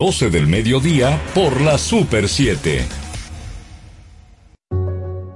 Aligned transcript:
12 0.00 0.30
del 0.30 0.46
mediodía 0.46 1.20
por 1.34 1.60
la 1.60 1.76
Super 1.76 2.28
7. 2.28 2.86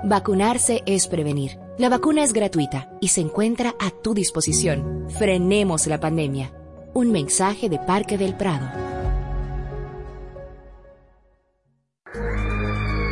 Vacunarse 0.05 0.85
es 0.87 1.09
prevenir. 1.09 1.59
La 1.79 1.89
vacuna 1.89 2.23
es 2.23 2.33
gratuita 2.33 2.89
y 3.01 3.09
se 3.09 3.23
encuentra 3.23 3.75
a 3.81 3.91
tu 3.91 4.15
disposición. 4.15 5.09
Frenemos 5.19 5.89
la 5.89 5.99
pandemia. 5.99 6.53
Un 6.95 7.11
mensaje 7.11 7.69
de 7.69 7.81
Parque 7.81 8.17
del 8.17 8.37
Prado. 8.37 8.71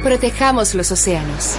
Protejamos 0.05 0.77
los 0.77 0.93
océanos. 0.93 1.57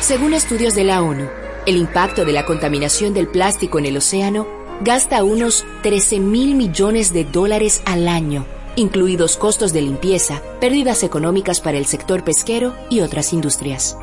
Según 0.00 0.34
estudios 0.34 0.74
de 0.74 0.82
la 0.82 1.00
ONU, 1.00 1.28
el 1.66 1.76
impacto 1.76 2.24
de 2.24 2.32
la 2.32 2.44
contaminación 2.44 3.14
del 3.14 3.28
plástico 3.28 3.78
en 3.78 3.86
el 3.86 3.96
océano 3.96 4.48
gasta 4.80 5.22
unos 5.22 5.64
13 5.84 6.18
mil 6.18 6.56
millones 6.56 7.12
de 7.12 7.22
dólares 7.22 7.80
al 7.86 8.08
año 8.08 8.44
incluidos 8.76 9.36
costos 9.36 9.72
de 9.72 9.82
limpieza, 9.82 10.42
pérdidas 10.60 11.02
económicas 11.02 11.60
para 11.60 11.78
el 11.78 11.86
sector 11.86 12.24
pesquero 12.24 12.74
y 12.90 13.00
otras 13.00 13.32
industrias. 13.32 13.96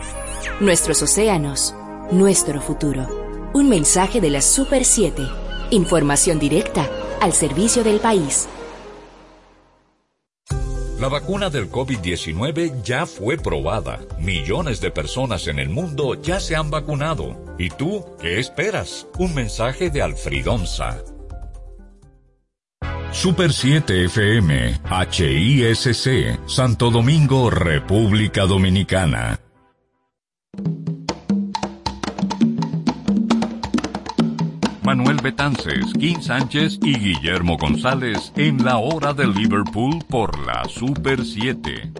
Nuestros 0.60 1.02
océanos, 1.02 1.74
nuestro 2.12 2.62
futuro. 2.62 3.08
Un 3.54 3.70
mensaje 3.70 4.22
de 4.22 4.30
la 4.30 4.42
Super 4.42 4.86
7. 4.86 5.24
Información 5.72 6.40
directa 6.40 6.90
al 7.22 7.34
servicio 7.34 7.84
del 7.84 8.00
país. 8.00 8.48
La 11.02 11.08
vacuna 11.08 11.50
del 11.50 11.72
COVID-19 11.72 12.84
ya 12.84 13.08
fue 13.08 13.36
probada. 13.36 14.02
Millones 14.20 14.82
de 14.82 14.92
personas 14.92 15.48
en 15.48 15.58
el 15.58 15.68
mundo 15.68 16.14
ya 16.14 16.40
se 16.40 16.56
han 16.56 16.70
vacunado. 16.70 17.44
¿Y 17.58 17.70
tú 17.70 18.06
qué 18.22 18.40
esperas? 18.40 19.08
Un 19.18 19.34
mensaje 19.34 19.90
de 19.90 20.04
Alfridonza. 20.04 21.04
Super 23.12 23.52
7 23.52 24.06
FM, 24.06 24.80
HISC, 25.12 26.40
Santo 26.48 26.90
Domingo, 26.90 27.50
República 27.50 28.46
Dominicana. 28.46 29.38
Manuel 34.84 35.18
Betances, 35.22 35.94
Kim 36.00 36.22
Sánchez 36.22 36.80
y 36.82 36.98
Guillermo 36.98 37.58
González 37.58 38.32
en 38.38 38.64
la 38.64 38.78
hora 38.78 39.14
de 39.14 39.28
Liverpool 39.28 40.04
por 40.10 40.40
la 40.46 40.64
Super 40.70 41.24
7. 41.24 41.92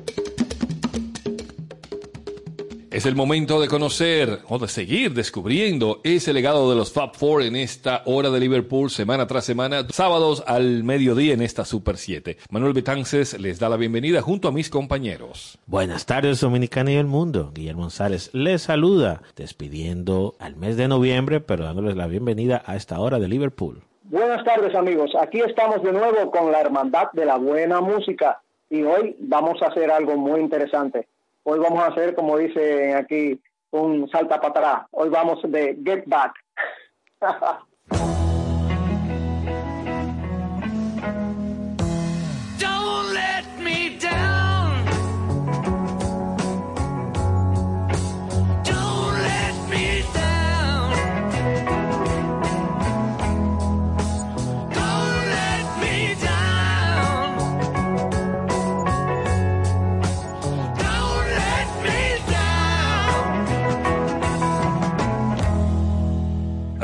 Es 2.92 3.06
el 3.06 3.16
momento 3.16 3.62
de 3.62 3.70
conocer 3.70 4.40
o 4.50 4.60
de 4.60 4.68
seguir 4.68 5.14
descubriendo 5.14 6.02
ese 6.04 6.34
legado 6.34 6.70
de 6.70 6.76
los 6.76 6.92
Fab 6.92 7.16
Four 7.16 7.44
en 7.44 7.56
esta 7.56 8.02
hora 8.04 8.30
de 8.30 8.42
Liverpool 8.42 8.90
semana 8.90 9.28
tras 9.28 9.46
semana, 9.46 9.88
sábados 9.90 10.44
al 10.46 10.84
mediodía 10.84 11.34
en 11.34 11.42
esta 11.42 11.64
Super 11.64 11.96
7. 11.96 12.36
Manuel 12.50 12.74
Betances 12.74 13.40
les 13.40 13.60
da 13.60 13.70
la 13.70 13.78
bienvenida 13.78 14.22
junto 14.22 14.50
a 14.50 14.52
mis 14.52 14.70
compañeros. 14.70 15.58
Buenas 15.68 16.06
tardes 16.06 16.42
Dominicana 16.42 16.92
y 16.92 16.96
el 16.96 17.06
mundo. 17.06 17.52
Guillermo 17.54 17.84
González 17.84 18.30
les 18.34 18.64
saluda, 18.64 19.22
despidiendo 19.38 20.36
al 20.38 20.58
mes 20.58 20.76
de 20.76 20.90
noviembre, 20.90 21.40
pero 21.40 21.64
dándoles 21.64 21.96
la 21.96 22.08
bienvenida 22.08 22.62
a 22.66 22.76
esta 22.76 23.00
hora 23.00 23.20
de 23.20 23.30
Liverpool. 23.30 23.84
Buenas 24.04 24.44
tardes 24.44 24.76
amigos, 24.76 25.12
aquí 25.18 25.40
estamos 25.40 25.82
de 25.82 25.94
nuevo 25.94 26.30
con 26.30 26.52
la 26.52 26.60
Hermandad 26.60 27.10
de 27.14 27.26
la 27.26 27.38
Buena 27.38 27.80
Música 27.80 28.42
y 28.70 28.84
hoy 28.84 29.16
vamos 29.18 29.62
a 29.62 29.68
hacer 29.68 29.90
algo 29.90 30.18
muy 30.18 30.42
interesante. 30.42 31.08
Hoy 31.44 31.60
vamos 31.60 31.82
a 31.84 31.88
hacer, 31.88 32.14
como 32.14 32.38
dice 32.38 32.94
aquí, 32.94 33.42
un 33.72 34.08
salta 34.10 34.40
para 34.40 34.50
atrás. 34.50 34.88
Hoy 34.92 35.10
vamos 35.10 35.40
de 35.44 35.78
Get 35.84 36.04
Back. 36.06 36.34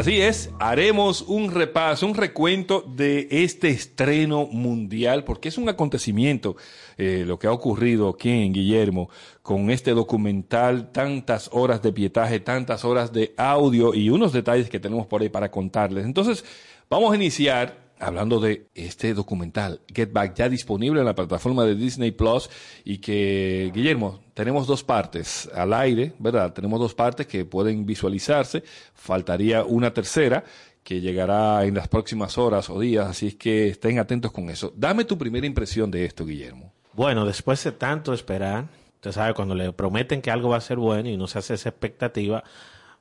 Así 0.08 0.22
es, 0.22 0.52
haremos 0.58 1.22
un 1.24 1.52
repaso, 1.52 2.08
un 2.08 2.16
recuento 2.16 2.82
de 2.82 3.28
este 3.30 3.68
estreno 3.68 4.46
mundial, 4.46 5.26
porque 5.26 5.50
es 5.50 5.58
un 5.58 5.68
acontecimiento 5.68 6.56
eh, 6.98 7.26
lo 7.28 7.38
que 7.38 7.48
ha 7.48 7.52
ocurrido 7.52 8.08
aquí 8.08 8.30
en 8.30 8.54
Guillermo 8.54 9.10
con 9.42 9.70
este 9.70 9.92
documental, 9.92 10.94
tantas 10.94 11.50
horas 11.52 11.82
de 11.82 11.92
pietaje, 11.92 12.40
tantas 12.40 12.86
horas 12.86 13.12
de 13.12 13.34
audio 13.36 13.94
y 13.94 14.10
unos 14.10 14.32
detalles 14.32 14.70
que 14.70 14.80
tenemos 14.80 15.08
por 15.08 15.24
ahí 15.24 15.28
para 15.28 15.52
contarles. 15.52 16.06
Entonces, 16.06 16.46
vamos 16.90 17.12
a 17.12 17.18
iniciar 17.18 17.87
hablando 18.00 18.40
de 18.40 18.68
este 18.76 19.14
documental, 19.14 19.82
Get 19.94 20.12
Back, 20.12 20.36
ya 20.36 20.50
disponible 20.50 21.00
en 21.00 21.06
la 21.06 21.16
plataforma 21.16 21.66
de 21.66 21.76
Disney 21.76 22.12
Plus 22.12 22.50
y 22.84 23.00
que, 23.00 23.72
Guillermo, 23.74 24.20
tenemos 24.34 24.68
dos 24.68 24.84
partes 24.84 25.50
al 25.54 25.74
aire, 25.74 26.14
¿verdad? 26.20 26.54
Tenemos 26.54 26.80
dos 26.80 26.94
partes 26.94 27.28
que 27.28 27.46
pueden 27.46 27.86
visualizarse, 27.86 28.64
faltaría 28.94 29.64
una 29.64 29.94
tercera 29.94 30.44
que 30.84 31.02
llegará 31.02 31.66
en 31.66 31.76
las 31.76 31.88
próximas 31.88 32.38
horas 32.38 32.70
o 32.70 32.80
días, 32.80 33.08
así 33.08 33.28
es 33.28 33.36
que 33.36 33.70
estén 33.70 34.00
atentos 34.00 34.32
con 34.32 34.50
eso. 34.50 34.72
Dame 34.76 35.04
tu 35.04 35.18
primera 35.18 35.46
impresión 35.46 35.92
de 35.92 36.06
esto, 36.06 36.26
Guillermo. 36.26 36.72
Bueno, 36.94 37.26
después 37.26 37.62
de 37.64 37.74
tanto 37.74 38.14
esperar, 38.14 38.70
usted 38.96 39.12
sabe, 39.12 39.34
cuando 39.34 39.54
le 39.54 39.74
prometen 39.74 40.22
que 40.22 40.32
algo 40.32 40.50
va 40.50 40.58
a 40.58 40.62
ser 40.62 40.78
bueno 40.78 41.10
y 41.10 41.18
no 41.18 41.28
se 41.28 41.40
hace 41.40 41.56
esa 41.56 41.70
expectativa, 41.70 42.44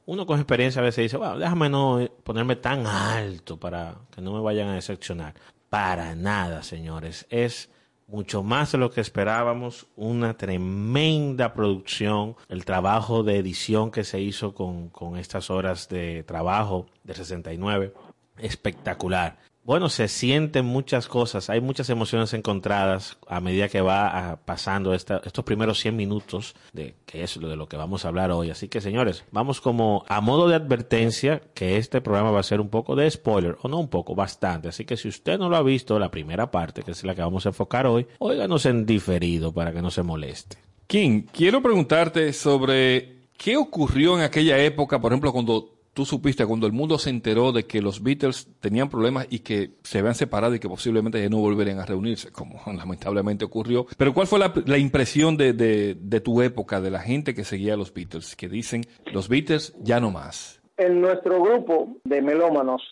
uno 0.06 0.24
con 0.24 0.38
experiencia 0.38 0.80
a 0.80 0.84
veces 0.84 1.02
dice, 1.02 1.16
bueno, 1.16 1.38
déjame 1.38 1.68
no 1.68 2.08
ponerme 2.22 2.56
tan 2.56 2.86
alto 2.86 3.58
para 3.58 3.96
que 4.10 4.22
no 4.22 4.32
me 4.32 4.40
vayan 4.40 4.68
a 4.68 4.74
decepcionar. 4.74 5.34
Para 5.68 6.14
nada, 6.14 6.62
señores. 6.62 7.26
Es 7.28 7.70
mucho 8.06 8.44
más 8.44 8.70
de 8.70 8.78
lo 8.78 8.90
que 8.90 9.00
esperábamos, 9.00 9.88
una 9.96 10.36
tremenda 10.36 11.52
producción, 11.54 12.36
el 12.48 12.64
trabajo 12.64 13.24
de 13.24 13.38
edición 13.38 13.90
que 13.90 14.04
se 14.04 14.20
hizo 14.20 14.54
con, 14.54 14.90
con 14.90 15.16
estas 15.16 15.50
horas 15.50 15.88
de 15.88 16.22
trabajo 16.22 16.86
de 17.02 17.14
69, 17.14 17.92
espectacular 18.38 19.38
bueno, 19.66 19.88
se 19.88 20.06
sienten 20.06 20.64
muchas 20.64 21.08
cosas, 21.08 21.50
hay 21.50 21.60
muchas 21.60 21.90
emociones 21.90 22.32
encontradas 22.34 23.18
a 23.26 23.40
medida 23.40 23.68
que 23.68 23.80
va 23.80 24.38
pasando 24.44 24.94
estos 24.94 25.44
primeros 25.44 25.80
100 25.80 25.96
minutos, 25.96 26.54
de 26.72 26.94
que 27.04 27.24
es 27.24 27.36
lo 27.36 27.48
de 27.48 27.56
lo 27.56 27.68
que 27.68 27.76
vamos 27.76 28.04
a 28.04 28.08
hablar 28.08 28.30
hoy. 28.30 28.50
Así 28.50 28.68
que, 28.68 28.80
señores, 28.80 29.24
vamos 29.32 29.60
como 29.60 30.04
a 30.08 30.20
modo 30.20 30.48
de 30.48 30.54
advertencia 30.54 31.42
que 31.52 31.78
este 31.78 32.00
programa 32.00 32.30
va 32.30 32.38
a 32.38 32.44
ser 32.44 32.60
un 32.60 32.68
poco 32.68 32.94
de 32.94 33.10
spoiler, 33.10 33.56
o 33.60 33.68
no 33.68 33.80
un 33.80 33.88
poco, 33.88 34.14
bastante. 34.14 34.68
Así 34.68 34.84
que 34.84 34.96
si 34.96 35.08
usted 35.08 35.36
no 35.36 35.48
lo 35.48 35.56
ha 35.56 35.62
visto, 35.62 35.98
la 35.98 36.12
primera 36.12 36.48
parte, 36.52 36.84
que 36.84 36.92
es 36.92 37.02
la 37.02 37.16
que 37.16 37.22
vamos 37.22 37.44
a 37.44 37.48
enfocar 37.48 37.88
hoy, 37.88 38.06
óiganos 38.18 38.66
en 38.66 38.86
diferido 38.86 39.52
para 39.52 39.72
que 39.72 39.82
no 39.82 39.90
se 39.90 40.04
moleste. 40.04 40.58
King, 40.86 41.22
quiero 41.32 41.60
preguntarte 41.60 42.32
sobre 42.32 43.16
qué 43.36 43.56
ocurrió 43.56 44.16
en 44.16 44.22
aquella 44.22 44.58
época, 44.58 45.00
por 45.00 45.10
ejemplo, 45.10 45.32
cuando 45.32 45.75
tú 45.96 46.04
supiste 46.04 46.44
cuando 46.44 46.66
el 46.66 46.74
mundo 46.74 46.98
se 46.98 47.08
enteró 47.08 47.52
de 47.52 47.64
que 47.64 47.80
los 47.80 48.02
Beatles 48.02 48.46
tenían 48.60 48.90
problemas 48.90 49.26
y 49.30 49.38
que 49.38 49.70
se 49.82 49.98
habían 49.98 50.14
separado 50.14 50.54
y 50.54 50.58
que 50.60 50.68
posiblemente 50.68 51.22
ya 51.22 51.30
no 51.30 51.38
volverían 51.38 51.78
a 51.78 51.86
reunirse, 51.86 52.30
como 52.30 52.60
lamentablemente 52.66 53.46
ocurrió. 53.46 53.86
Pero 53.96 54.12
¿cuál 54.12 54.26
fue 54.26 54.38
la, 54.38 54.76
impresión 54.76 55.38
de, 55.38 55.54
de, 55.54 56.20
tu 56.20 56.42
época, 56.42 56.82
de 56.82 56.90
la 56.90 57.00
gente 57.00 57.34
que 57.34 57.44
seguía 57.44 57.72
a 57.72 57.76
los 57.78 57.94
Beatles, 57.94 58.36
que 58.36 58.46
dicen, 58.46 58.82
los 59.10 59.30
Beatles 59.30 59.74
ya 59.80 59.98
no 59.98 60.10
más? 60.10 60.60
En 60.76 61.00
nuestro 61.00 61.42
grupo 61.42 61.96
de 62.04 62.20
melómanos 62.20 62.82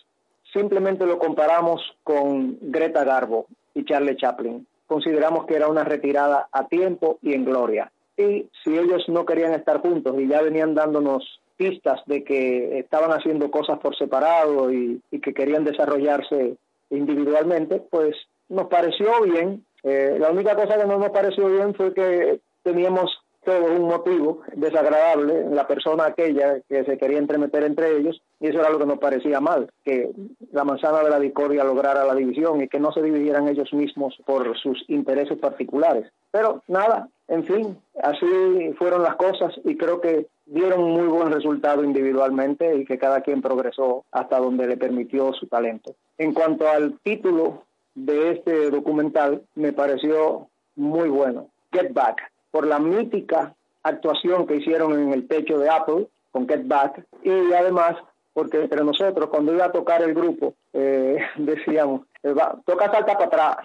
simplemente 0.51 1.05
lo 1.05 1.19
comparamos 1.19 1.83
con 2.03 2.57
Greta 2.59 3.03
Garbo 3.03 3.45
y 3.75 3.85
Charlie 3.85 4.17
Chaplin. 4.17 4.65
Consideramos 4.87 5.45
que 5.45 5.55
era 5.55 5.67
una 5.67 5.83
retirada 5.83 6.49
a 6.51 6.67
tiempo 6.67 7.19
y 7.21 7.33
en 7.33 7.45
gloria. 7.45 7.91
Y 8.17 8.47
si 8.63 8.75
ellos 8.75 9.03
no 9.09 9.27
querían 9.27 9.53
estar 9.53 9.81
juntos 9.81 10.15
y 10.17 10.27
ya 10.27 10.41
venían 10.41 10.73
dándonos 10.73 11.39
pistas 11.57 12.01
de 12.05 12.23
que 12.23 12.79
estaban 12.79 13.11
haciendo 13.11 13.49
cosas 13.51 13.79
por 13.79 13.95
separado 13.95 14.71
y, 14.71 15.01
que 15.21 15.33
querían 15.33 15.63
desarrollarse 15.63 16.55
individualmente, 16.89 17.81
pues 17.89 18.15
nos 18.49 18.67
pareció 18.67 19.21
bien. 19.23 19.65
Eh, 19.83 20.17
la 20.19 20.29
única 20.31 20.55
cosa 20.55 20.77
que 20.77 20.85
no 20.85 20.97
nos 20.97 21.09
pareció 21.09 21.47
bien 21.47 21.73
fue 21.73 21.93
que 21.93 22.39
teníamos 22.63 23.11
todo 23.45 23.71
un 23.71 23.87
motivo 23.87 24.41
desagradable 24.53 25.41
en 25.41 25.55
la 25.55 25.67
persona 25.67 26.07
aquella 26.07 26.59
que 26.67 26.83
se 26.83 26.97
quería 26.97 27.19
entremeter 27.19 27.63
entre 27.63 27.97
ellos 27.97 28.21
y 28.39 28.47
eso 28.47 28.59
era 28.59 28.71
lo 28.71 28.79
que 28.79 28.87
nos 28.87 28.97
parecía 28.97 29.39
mal, 29.39 29.69
que 29.85 30.09
la 30.51 30.63
manzana 30.63 31.03
de 31.03 31.09
la 31.11 31.19
discordia 31.19 31.63
lograra 31.63 32.03
la 32.03 32.15
división 32.15 32.61
y 32.61 32.67
que 32.67 32.79
no 32.79 32.91
se 32.91 33.01
dividieran 33.01 33.47
ellos 33.47 33.71
mismos 33.73 34.17
por 34.25 34.57
sus 34.57 34.83
intereses 34.89 35.37
particulares. 35.37 36.11
Pero 36.31 36.63
nada, 36.67 37.07
en 37.27 37.43
fin, 37.45 37.77
así 38.03 38.73
fueron 38.77 39.03
las 39.03 39.15
cosas 39.15 39.53
y 39.63 39.77
creo 39.77 40.01
que 40.01 40.25
dieron 40.45 40.83
un 40.83 40.93
muy 40.93 41.07
buen 41.07 41.31
resultado 41.31 41.83
individualmente 41.83 42.77
y 42.77 42.85
que 42.85 42.97
cada 42.97 43.21
quien 43.21 43.41
progresó 43.41 44.05
hasta 44.11 44.39
donde 44.39 44.67
le 44.67 44.77
permitió 44.77 45.33
su 45.33 45.47
talento. 45.47 45.95
En 46.17 46.33
cuanto 46.33 46.69
al 46.69 46.99
título 46.99 47.63
de 47.95 48.31
este 48.31 48.69
documental 48.69 49.41
me 49.55 49.73
pareció 49.73 50.47
muy 50.75 51.09
bueno. 51.09 51.47
Get 51.71 51.93
Back, 51.93 52.31
por 52.51 52.67
la 52.67 52.79
mítica 52.79 53.53
actuación 53.83 54.47
que 54.47 54.57
hicieron 54.57 54.93
en 54.99 55.13
el 55.13 55.27
techo 55.27 55.57
de 55.57 55.69
Apple 55.69 56.07
con 56.31 56.47
Get 56.47 56.67
Back 56.67 57.05
y 57.23 57.53
además 57.53 57.95
porque 58.33 58.61
entre 58.61 58.83
nosotros 58.83 59.29
cuando 59.29 59.53
iba 59.53 59.65
a 59.65 59.71
tocar 59.71 60.01
el 60.01 60.13
grupo 60.13 60.53
eh, 60.73 61.17
decíamos, 61.37 62.01
eh, 62.23 62.33
toca 62.65 62.91
salta 62.91 63.17
para 63.17 63.25
atrás. 63.25 63.57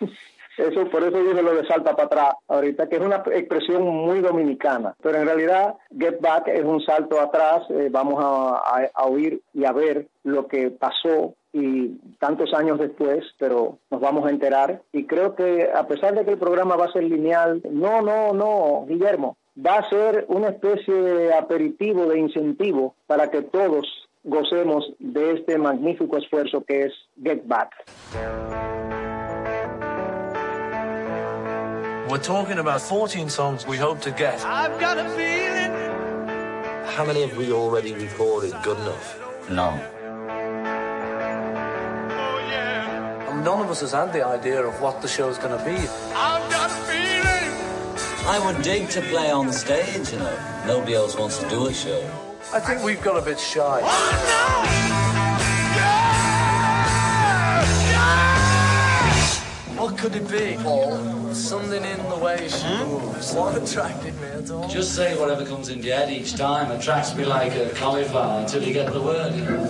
Eso, 0.60 0.84
por 0.90 1.02
eso 1.02 1.18
dije 1.22 1.42
lo 1.42 1.54
de 1.54 1.66
salta 1.66 1.96
para 1.96 2.06
atrás 2.06 2.34
ahorita, 2.48 2.88
que 2.88 2.96
es 2.96 3.02
una 3.02 3.22
expresión 3.32 3.82
muy 3.86 4.20
dominicana. 4.20 4.94
Pero 5.02 5.18
en 5.18 5.26
realidad, 5.26 5.76
get 5.98 6.20
back 6.20 6.48
es 6.48 6.64
un 6.64 6.80
salto 6.82 7.20
atrás. 7.20 7.62
Eh, 7.70 7.88
vamos 7.90 8.22
a, 8.22 8.88
a, 8.94 9.06
oír 9.06 9.40
y 9.54 9.64
a 9.64 9.72
ver 9.72 10.06
lo 10.22 10.46
que 10.46 10.70
pasó 10.70 11.34
y 11.52 11.98
tantos 12.18 12.52
años 12.54 12.78
después, 12.78 13.24
pero 13.38 13.78
nos 13.90 14.00
vamos 14.00 14.26
a 14.26 14.30
enterar. 14.30 14.82
Y 14.92 15.06
creo 15.06 15.34
que 15.34 15.68
a 15.74 15.86
pesar 15.86 16.14
de 16.14 16.24
que 16.24 16.32
el 16.32 16.38
programa 16.38 16.76
va 16.76 16.86
a 16.86 16.92
ser 16.92 17.04
lineal, 17.04 17.62
no, 17.70 18.02
no, 18.02 18.32
no, 18.32 18.84
Guillermo, 18.86 19.36
va 19.56 19.76
a 19.76 19.88
ser 19.88 20.26
una 20.28 20.48
especie 20.48 20.94
de 20.94 21.34
aperitivo, 21.34 22.06
de 22.06 22.18
incentivo 22.18 22.94
para 23.06 23.30
que 23.30 23.42
todos 23.42 23.86
gocemos 24.22 24.92
de 24.98 25.32
este 25.32 25.58
magnífico 25.58 26.18
esfuerzo 26.18 26.62
que 26.64 26.82
es 26.82 26.92
Get 27.22 27.42
Back. 27.46 27.72
We're 32.10 32.18
talking 32.18 32.58
about 32.58 32.80
14 32.80 33.28
songs 33.28 33.64
we 33.64 33.76
hope 33.76 34.00
to 34.00 34.10
get. 34.10 34.44
I've 34.44 34.80
got 34.80 34.98
a 34.98 35.08
feeling. 35.10 35.70
How 36.90 37.04
many 37.04 37.20
have 37.20 37.36
we 37.36 37.52
already 37.52 37.94
recorded 37.94 38.52
good 38.64 38.78
enough? 38.78 39.48
None. 39.48 39.80
Oh. 43.28 43.42
None 43.44 43.60
of 43.62 43.70
us 43.70 43.82
has 43.82 43.92
had 43.92 44.12
the 44.12 44.26
idea 44.26 44.60
of 44.60 44.80
what 44.80 45.00
the 45.00 45.06
show's 45.06 45.38
going 45.38 45.56
to 45.56 45.64
be. 45.64 45.76
I've 46.12 46.50
got 46.50 46.72
a 46.72 46.74
feeling. 46.90 48.26
I 48.26 48.40
would 48.44 48.60
dig 48.64 48.88
to 48.88 49.02
play 49.02 49.30
on 49.30 49.52
stage, 49.52 50.10
you 50.10 50.18
know. 50.18 50.64
Nobody 50.66 50.94
else 50.94 51.16
wants 51.16 51.38
to 51.38 51.48
do 51.48 51.68
a 51.68 51.72
show. 51.72 52.10
I 52.52 52.58
think 52.58 52.82
we've 52.82 53.00
got 53.00 53.22
a 53.22 53.24
bit 53.24 53.38
shy. 53.38 53.82
Oh, 53.84 54.66
no! 59.76 59.80
What 59.80 59.96
could 59.96 60.16
it 60.16 60.28
be, 60.28 60.56
Paul? 60.60 61.09
Something 61.50 61.84
in 61.84 61.98
the 62.08 62.16
way 62.16 62.48
she 62.48 62.64
moves. 62.86 63.34
What 63.34 63.56
attracted 63.56 64.14
me 64.20 64.28
at 64.38 64.48
all? 64.52 64.68
Just 64.68 64.94
say 64.94 65.16
whatever 65.16 65.44
comes 65.44 65.68
in 65.68 65.82
your 65.82 65.96
head 65.96 66.08
each 66.08 66.36
time 66.36 66.70
attracts 66.70 67.12
me 67.16 67.24
like 67.24 67.52
a 67.56 67.70
cauliflower 67.70 68.38
until 68.38 68.62
you 68.62 68.72
get 68.72 68.92
the 68.92 69.00
word, 69.00 69.34
you 69.34 69.44
know. 69.44 69.66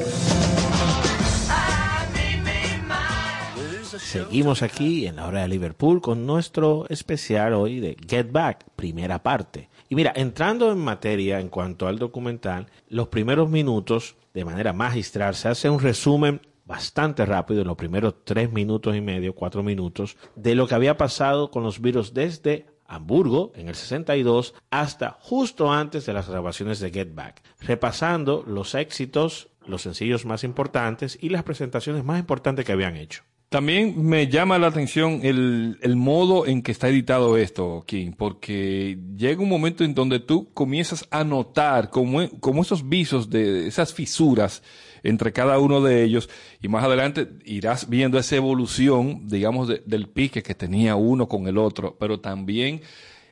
Seguimos 3.99 4.63
aquí 4.63 5.07
en 5.07 5.17
la 5.17 5.27
hora 5.27 5.41
de 5.41 5.49
Liverpool 5.49 6.03
con 6.03 6.27
nuestro 6.27 6.85
especial 6.91 7.55
hoy 7.55 7.81
de 7.81 7.97
Get 8.07 8.31
Back, 8.31 8.67
primera 8.77 9.23
parte. 9.23 9.71
Y 9.89 9.95
mira, 9.95 10.13
entrando 10.15 10.71
en 10.71 10.79
materia 10.79 11.41
en 11.41 11.49
cuanto 11.49 11.89
al 11.89 11.99
documental, 11.99 12.67
los 12.91 13.09
primeros 13.09 13.49
minutos, 13.49 14.17
de 14.35 14.45
manera 14.45 14.75
magistral, 14.75 15.35
se 15.35 15.49
hace 15.49 15.71
un 15.71 15.81
resumen 15.81 16.43
bastante 16.71 17.27
rápido, 17.27 17.63
en 17.63 17.67
los 17.67 17.77
primeros 17.77 18.15
tres 18.25 18.53
minutos 18.53 18.95
y 18.95 19.01
medio, 19.01 19.35
cuatro 19.35 19.65
minutos, 19.65 20.17
de 20.37 20.55
lo 20.55 20.69
que 20.69 20.77
había 20.77 20.97
pasado 20.97 21.51
con 21.51 21.65
los 21.65 21.81
virus 21.81 22.15
desde 22.15 22.67
Hamburgo 22.87 23.51
en 23.57 23.69
el 23.69 23.75
62 23.75 24.55
hasta 24.71 25.19
justo 25.21 25.73
antes 25.73 26.07
de 26.07 26.13
las 26.13 26.29
grabaciones 26.29 26.79
de 26.79 26.93
Get 26.93 27.13
Back, 27.13 27.43
repasando 27.59 28.45
los 28.47 28.77
éxitos, 28.77 29.49
los 29.67 29.83
sencillos 29.83 30.25
más 30.25 30.45
importantes 30.45 31.19
y 31.21 31.31
las 31.31 31.43
presentaciones 31.43 32.05
más 32.05 32.21
importantes 32.21 32.65
que 32.65 32.71
habían 32.71 32.97
hecho. 32.97 33.25
También 33.49 34.07
me 34.07 34.29
llama 34.29 34.57
la 34.61 34.69
atención 34.69 35.23
el, 35.25 35.77
el, 35.83 35.97
modo 35.97 36.47
en 36.47 36.63
que 36.63 36.71
está 36.71 36.89
editado 36.89 37.37
esto, 37.37 37.83
King, 37.85 38.13
porque 38.17 38.97
llega 39.17 39.43
un 39.43 39.49
momento 39.49 39.83
en 39.83 39.93
donde 39.93 40.21
tú 40.21 40.53
comienzas 40.55 41.09
a 41.11 41.25
notar 41.25 41.91
como, 41.91 42.31
como 42.39 42.63
esos 42.63 42.89
visos 42.89 43.29
de 43.29 43.67
esas 43.67 43.93
fisuras 43.93 44.63
entre 45.03 45.33
cada 45.33 45.59
uno 45.59 45.81
de 45.81 46.03
ellos 46.03 46.29
y 46.63 46.69
más 46.69 46.85
adelante 46.85 47.29
irás 47.45 47.89
viendo 47.89 48.19
esa 48.19 48.37
evolución, 48.37 49.29
digamos, 49.29 49.69
de, 49.69 49.83
del 49.87 50.09
pique 50.09 50.43
que 50.43 50.55
tenía 50.55 50.97
uno 50.97 51.29
con 51.29 51.47
el 51.47 51.59
otro, 51.59 51.97
pero 51.99 52.21
también 52.21 52.83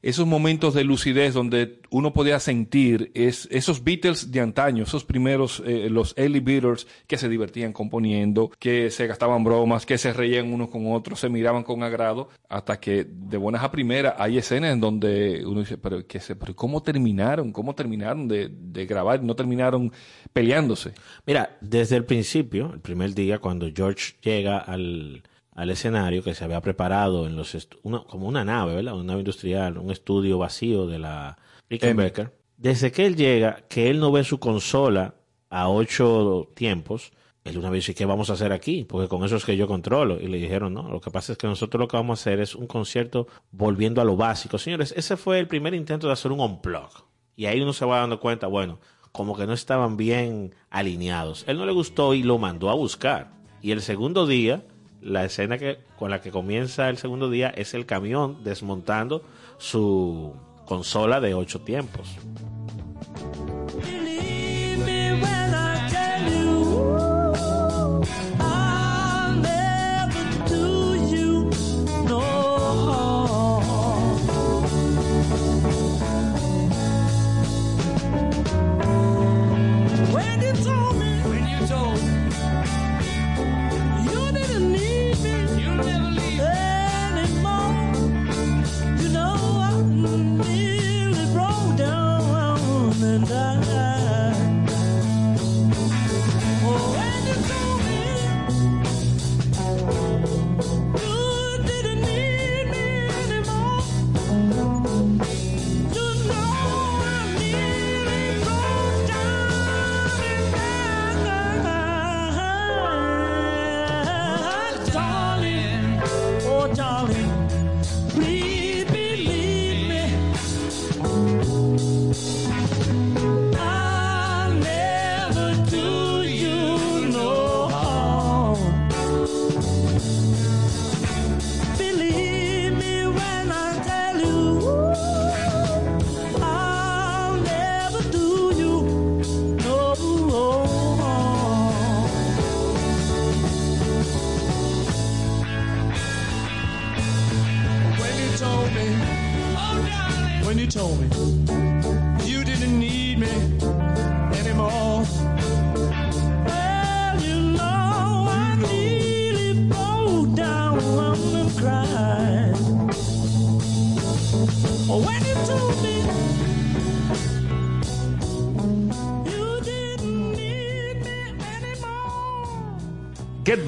esos 0.03 0.27
momentos 0.27 0.75
de 0.75 0.85
lucidez 0.85 1.35
donde 1.35 1.81
uno 1.91 2.12
podía 2.12 2.41
sentir 2.41 3.11
es, 3.15 3.49
esos 3.50 3.85
Beatles 3.85 4.31
de 4.31 4.41
antaño, 4.41 4.85
esos 4.85 5.05
primeros, 5.05 5.62
eh, 5.67 5.89
los 5.91 6.15
early 6.17 6.41
Beatles 6.41 6.87
que 7.06 7.19
se 7.19 7.29
divertían 7.29 7.73
componiendo, 7.73 8.50
que 8.59 8.91
se 8.91 9.06
gastaban 9.06 9.45
bromas, 9.45 9.87
que 9.87 9.99
se 9.99 10.12
reían 10.12 10.53
unos 10.53 10.69
con 10.69 10.93
otros, 10.93 11.21
se 11.21 11.29
miraban 11.29 11.62
con 11.62 11.83
agrado, 11.83 12.29
hasta 12.49 12.79
que 12.81 13.06
de 13.09 13.37
buenas 13.37 13.62
a 13.62 13.71
primeras 13.71 14.15
hay 14.19 14.39
escenas 14.39 14.73
en 14.73 14.81
donde 14.81 15.45
uno 15.47 15.61
dice, 15.61 15.79
pero, 15.79 16.06
¿qué 16.06 16.21
se, 16.21 16.37
pero 16.37 16.55
¿cómo 16.55 16.83
terminaron? 16.83 17.53
¿Cómo 17.53 17.75
terminaron 17.75 18.29
de, 18.29 18.51
de 18.51 18.87
grabar? 18.87 19.23
¿No 19.23 19.35
terminaron 19.35 19.93
peleándose? 20.33 20.93
Mira, 21.27 21.56
desde 21.61 21.97
el 21.97 22.05
principio, 22.05 22.73
el 22.73 22.81
primer 22.81 23.15
día, 23.15 23.39
cuando 23.39 23.69
George 23.75 24.15
llega 24.23 24.59
al 24.59 25.23
al 25.58 25.70
escenario 25.70 26.22
que 26.22 26.37
se 26.37 26.44
había 26.44 26.60
preparado 26.60 27.26
en 27.26 27.34
los 27.34 27.69
una, 27.82 28.05
como 28.05 28.28
una 28.28 28.44
nave, 28.44 28.76
¿verdad? 28.76 28.94
Una 28.94 29.02
nave 29.02 29.22
industrial, 29.22 29.76
un 29.76 29.90
estudio 29.90 30.38
vacío 30.38 30.87
de 30.87 31.00
la 31.00 31.37
Rickenbacker. 31.69 32.32
Desde 32.56 32.93
que 32.93 33.05
él 33.06 33.16
llega, 33.16 33.64
que 33.69 33.90
él 33.90 33.99
no 33.99 34.12
ve 34.12 34.22
su 34.22 34.38
consola 34.38 35.16
a 35.50 35.69
ocho 35.69 36.49
tiempos, 36.55 37.10
él 37.43 37.58
una 37.58 37.70
vez 37.70 37.81
dice, 37.81 37.96
¿qué 37.96 38.06
vamos 38.06 38.31
a 38.31 38.34
hacer 38.34 38.52
aquí? 38.52 38.84
Porque 38.84 39.08
con 39.08 39.25
eso 39.25 39.34
es 39.34 39.44
que 39.44 39.56
yo 39.56 39.66
controlo. 39.66 40.20
Y 40.20 40.28
le 40.28 40.38
dijeron, 40.38 40.75
no, 40.75 40.88
lo 40.88 41.00
que 41.00 41.10
pasa 41.10 41.32
es 41.32 41.38
que 41.38 41.49
nosotros 41.49 41.81
lo 41.81 41.88
que 41.88 41.96
vamos 41.96 42.20
a 42.20 42.22
hacer 42.22 42.38
es 42.38 42.55
un 42.55 42.69
concierto 42.69 43.26
volviendo 43.50 44.00
a 44.00 44.05
lo 44.05 44.16
básico. 44.16 44.58
Señores, 44.58 44.94
ese 44.96 45.16
fue 45.16 45.40
el 45.40 45.49
primer 45.49 45.75
intento 45.75 46.06
de 46.06 46.12
hacer 46.12 46.31
un 46.31 46.38
unplug. 46.38 46.90
Y 47.34 47.46
ahí 47.46 47.60
uno 47.60 47.72
se 47.72 47.84
va 47.84 47.99
dando 47.99 48.20
cuenta, 48.20 48.46
bueno, 48.46 48.78
como 49.10 49.37
que 49.37 49.49
no 49.49 49.55
estaban 49.55 49.96
bien 49.96 50.55
alineados. 50.70 51.43
Él 51.49 51.58
no 51.58 51.66
le 51.66 51.72
gustó 51.72 52.14
y 52.14 52.22
lo 52.22 52.38
mandó 52.38 52.70
a 52.70 52.75
buscar. 52.75 53.32
Y 53.60 53.72
el 53.72 53.82
segundo 53.82 54.25
día 54.25 54.62
la 55.00 55.25
escena 55.25 55.59
que, 55.59 55.79
con 55.99 56.11
la 56.11 56.21
que 56.21 56.31
comienza 56.31 56.89
el 56.89 56.99
segundo 56.99 57.31
día 57.31 57.49
es 57.50 57.75
el 57.75 57.87
camión 57.87 58.43
desmontando 58.45 59.23
su 59.59 60.35
consola 60.67 61.21
de 61.21 61.35
ocho 61.35 61.61
tiempos. 61.61 62.17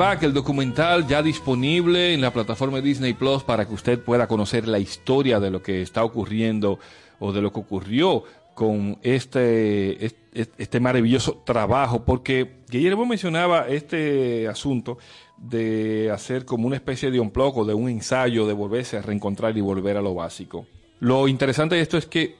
Back, 0.00 0.22
el 0.22 0.32
documental 0.32 1.06
ya 1.06 1.22
disponible 1.22 2.14
en 2.14 2.22
la 2.22 2.32
plataforma 2.32 2.80
Disney 2.80 3.12
Plus 3.12 3.42
para 3.42 3.68
que 3.68 3.74
usted 3.74 4.02
pueda 4.02 4.26
conocer 4.26 4.66
la 4.66 4.78
historia 4.78 5.38
de 5.40 5.50
lo 5.50 5.62
que 5.62 5.82
está 5.82 6.02
ocurriendo 6.04 6.78
o 7.18 7.32
de 7.32 7.42
lo 7.42 7.52
que 7.52 7.60
ocurrió 7.60 8.24
con 8.54 8.96
este, 9.02 10.02
este, 10.32 10.80
maravilloso 10.80 11.42
trabajo, 11.44 12.02
porque 12.06 12.62
Guillermo 12.70 13.04
mencionaba 13.04 13.68
este 13.68 14.48
asunto 14.48 14.96
de 15.36 16.10
hacer 16.10 16.46
como 16.46 16.66
una 16.66 16.76
especie 16.76 17.10
de 17.10 17.20
un 17.20 17.30
o 17.34 17.64
de 17.66 17.74
un 17.74 17.90
ensayo, 17.90 18.46
de 18.46 18.54
volverse 18.54 18.96
a 18.96 19.02
reencontrar 19.02 19.54
y 19.58 19.60
volver 19.60 19.98
a 19.98 20.00
lo 20.00 20.14
básico. 20.14 20.64
Lo 21.00 21.28
interesante 21.28 21.74
de 21.74 21.82
esto 21.82 21.98
es 21.98 22.06
que 22.06 22.36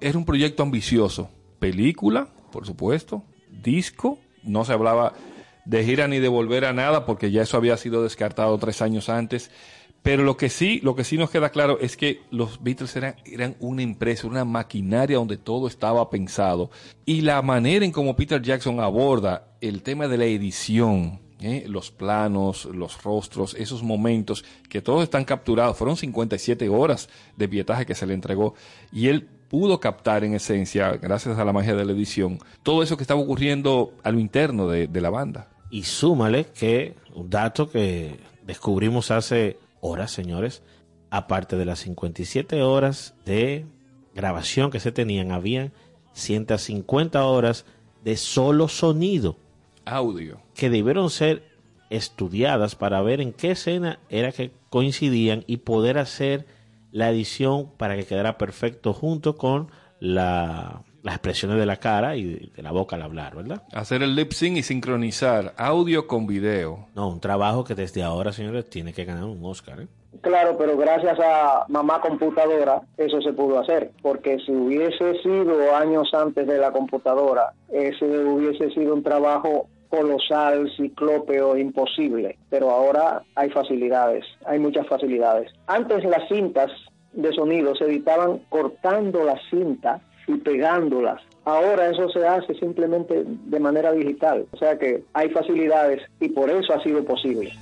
era 0.00 0.16
un 0.16 0.24
proyecto 0.24 0.62
ambicioso. 0.62 1.28
Película, 1.58 2.28
por 2.50 2.64
supuesto, 2.64 3.22
disco, 3.50 4.18
no 4.44 4.64
se 4.64 4.72
hablaba 4.72 5.12
de 5.64 5.84
gira 5.84 6.08
ni 6.08 6.18
de 6.18 6.28
volver 6.28 6.64
a 6.64 6.72
nada, 6.72 7.06
porque 7.06 7.30
ya 7.30 7.42
eso 7.42 7.56
había 7.56 7.76
sido 7.76 8.02
descartado 8.02 8.56
tres 8.58 8.82
años 8.82 9.08
antes. 9.08 9.50
Pero 10.02 10.24
lo 10.24 10.36
que 10.36 10.48
sí, 10.48 10.80
lo 10.82 10.96
que 10.96 11.04
sí 11.04 11.16
nos 11.16 11.30
queda 11.30 11.50
claro 11.50 11.78
es 11.80 11.96
que 11.96 12.22
los 12.30 12.62
Beatles 12.62 12.96
eran, 12.96 13.14
eran 13.24 13.54
una 13.60 13.82
empresa, 13.82 14.26
una 14.26 14.44
maquinaria 14.44 15.16
donde 15.16 15.36
todo 15.36 15.68
estaba 15.68 16.10
pensado. 16.10 16.70
Y 17.06 17.20
la 17.20 17.40
manera 17.40 17.84
en 17.84 17.92
cómo 17.92 18.16
Peter 18.16 18.42
Jackson 18.42 18.80
aborda 18.80 19.46
el 19.60 19.82
tema 19.82 20.08
de 20.08 20.18
la 20.18 20.24
edición, 20.24 21.20
¿eh? 21.40 21.64
los 21.68 21.92
planos, 21.92 22.64
los 22.64 23.00
rostros, 23.04 23.54
esos 23.54 23.84
momentos 23.84 24.44
que 24.68 24.82
todos 24.82 25.04
están 25.04 25.24
capturados. 25.24 25.76
Fueron 25.76 25.96
57 25.96 26.68
horas 26.68 27.08
de 27.36 27.48
pietaje 27.48 27.86
que 27.86 27.94
se 27.94 28.06
le 28.06 28.14
entregó. 28.14 28.54
Y 28.90 29.06
él 29.06 29.28
pudo 29.48 29.78
captar 29.78 30.24
en 30.24 30.34
esencia, 30.34 30.92
gracias 30.92 31.38
a 31.38 31.44
la 31.44 31.52
magia 31.52 31.76
de 31.76 31.84
la 31.84 31.92
edición, 31.92 32.38
todo 32.62 32.82
eso 32.82 32.96
que 32.96 33.02
estaba 33.02 33.20
ocurriendo 33.20 33.92
a 34.02 34.10
lo 34.10 34.18
interno 34.18 34.66
de, 34.66 34.86
de 34.86 35.00
la 35.00 35.10
banda. 35.10 35.51
Y 35.72 35.84
súmale 35.84 36.44
que 36.44 36.96
un 37.14 37.30
dato 37.30 37.70
que 37.70 38.20
descubrimos 38.44 39.10
hace 39.10 39.58
horas, 39.80 40.10
señores, 40.10 40.62
aparte 41.08 41.56
de 41.56 41.64
las 41.64 41.78
57 41.78 42.62
horas 42.62 43.14
de 43.24 43.64
grabación 44.14 44.70
que 44.70 44.80
se 44.80 44.92
tenían, 44.92 45.32
habían 45.32 45.72
150 46.12 47.24
horas 47.24 47.64
de 48.04 48.18
solo 48.18 48.68
sonido. 48.68 49.38
Audio. 49.86 50.42
Que 50.54 50.68
debieron 50.68 51.08
ser 51.08 51.42
estudiadas 51.88 52.74
para 52.74 53.00
ver 53.00 53.22
en 53.22 53.32
qué 53.32 53.52
escena 53.52 53.98
era 54.10 54.30
que 54.30 54.50
coincidían 54.68 55.42
y 55.46 55.56
poder 55.56 55.96
hacer 55.96 56.46
la 56.90 57.08
edición 57.08 57.70
para 57.78 57.96
que 57.96 58.04
quedara 58.04 58.36
perfecto 58.36 58.92
junto 58.92 59.38
con 59.38 59.70
la 60.00 60.84
las 61.02 61.16
expresiones 61.16 61.58
de 61.58 61.66
la 61.66 61.76
cara 61.76 62.16
y 62.16 62.52
de 62.54 62.62
la 62.62 62.70
boca 62.70 62.96
al 62.96 63.02
hablar, 63.02 63.34
¿verdad? 63.34 63.62
Hacer 63.72 64.02
el 64.02 64.14
lip 64.14 64.32
sync 64.32 64.56
y 64.56 64.62
sincronizar 64.62 65.52
audio 65.56 66.06
con 66.06 66.26
video. 66.26 66.86
No, 66.94 67.08
un 67.08 67.20
trabajo 67.20 67.64
que 67.64 67.74
desde 67.74 68.02
ahora, 68.02 68.32
señores, 68.32 68.68
tiene 68.70 68.92
que 68.92 69.04
ganar 69.04 69.24
un 69.24 69.44
Oscar, 69.44 69.80
¿eh? 69.80 69.88
Claro, 70.20 70.56
pero 70.58 70.76
gracias 70.76 71.18
a 71.18 71.64
mamá 71.68 72.00
computadora 72.00 72.82
eso 72.96 73.20
se 73.22 73.32
pudo 73.32 73.58
hacer, 73.58 73.90
porque 74.02 74.38
si 74.44 74.52
hubiese 74.52 75.20
sido 75.22 75.74
años 75.74 76.12
antes 76.12 76.46
de 76.46 76.58
la 76.58 76.70
computadora, 76.70 77.54
ese 77.70 78.04
hubiese 78.04 78.70
sido 78.70 78.94
un 78.94 79.02
trabajo 79.02 79.68
colosal, 79.88 80.70
ciclópeo, 80.76 81.56
imposible, 81.56 82.38
pero 82.50 82.70
ahora 82.70 83.22
hay 83.34 83.50
facilidades, 83.50 84.24
hay 84.44 84.58
muchas 84.58 84.86
facilidades. 84.86 85.50
Antes 85.66 86.04
las 86.04 86.28
cintas 86.28 86.70
de 87.12 87.32
sonido 87.32 87.74
se 87.74 87.84
editaban 87.84 88.40
cortando 88.48 89.24
la 89.24 89.38
cinta 89.50 90.00
y 90.26 90.36
pegándolas. 90.36 91.22
Ahora 91.44 91.88
eso 91.88 92.08
se 92.08 92.26
hace 92.26 92.54
simplemente 92.54 93.24
de 93.26 93.60
manera 93.60 93.92
digital, 93.92 94.46
o 94.52 94.56
sea 94.56 94.78
que 94.78 95.02
hay 95.12 95.28
facilidades 95.30 96.02
y 96.20 96.28
por 96.28 96.50
eso 96.50 96.72
ha 96.72 96.82
sido 96.82 97.04
posible. 97.04 97.52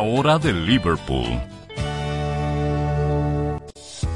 Hora 0.00 0.38
de 0.38 0.52
Liverpool. 0.52 1.40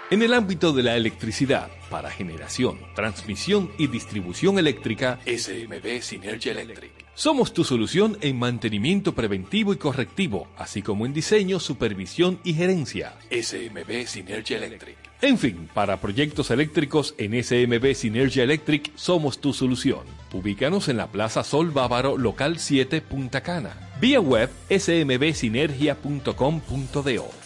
En 0.10 0.24
el 0.24 0.34
ámbito 0.34 0.74
de 0.74 0.82
la 0.84 0.98
electricidad, 0.98 1.70
para 1.92 2.10
generación, 2.10 2.80
transmisión 2.96 3.70
y 3.78 3.86
distribución 3.86 4.58
eléctrica, 4.58 5.20
SMB 5.28 6.02
Synergy 6.02 6.50
Electric. 6.50 6.92
Somos 7.14 7.54
tu 7.54 7.64
solución 7.64 8.18
en 8.22 8.40
mantenimiento 8.40 9.14
preventivo 9.14 9.74
y 9.74 9.78
correctivo, 9.78 10.48
así 10.58 10.82
como 10.82 11.06
en 11.06 11.14
diseño, 11.14 11.60
supervisión 11.60 12.40
y 12.44 12.56
gerencia. 12.56 13.14
SMB 13.30 14.08
Synergy 14.08 14.56
Electric. 14.56 14.98
En 15.22 15.38
fin, 15.38 15.70
para 15.72 16.02
proyectos 16.02 16.50
eléctricos 16.50 17.14
en 17.20 17.44
SMB 17.44 17.94
Synergy 17.94 18.40
Electric 18.40 18.92
somos 18.96 19.40
tu 19.40 19.54
solución. 19.54 20.00
Ubícanos 20.34 20.88
en 20.88 20.98
la 20.98 21.12
Plaza 21.12 21.44
Sol 21.44 21.70
Bávaro, 21.70 22.18
local 22.18 22.58
7, 22.58 23.02
Punta 23.02 23.42
Cana. 23.42 23.78
Vía 24.00 24.20
web 24.20 24.50
smbsinergia.com.do. 24.70 27.41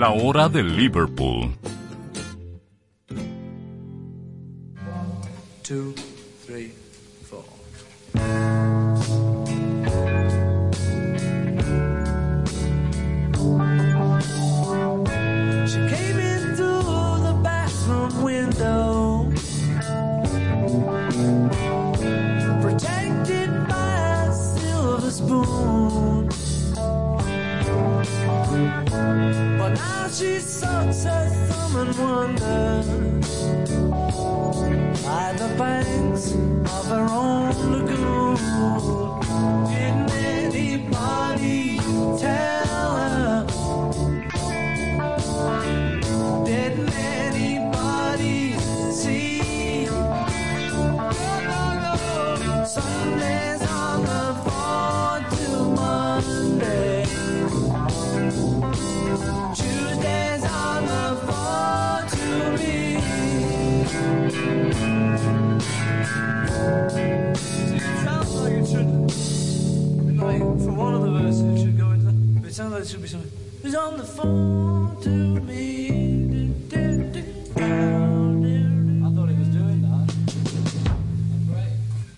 La 0.00 0.12
hora 0.12 0.48
de 0.48 0.62
Liverpool. 0.62 1.52
Two, 5.62 5.92
three, 6.46 6.72
four. 7.28 7.44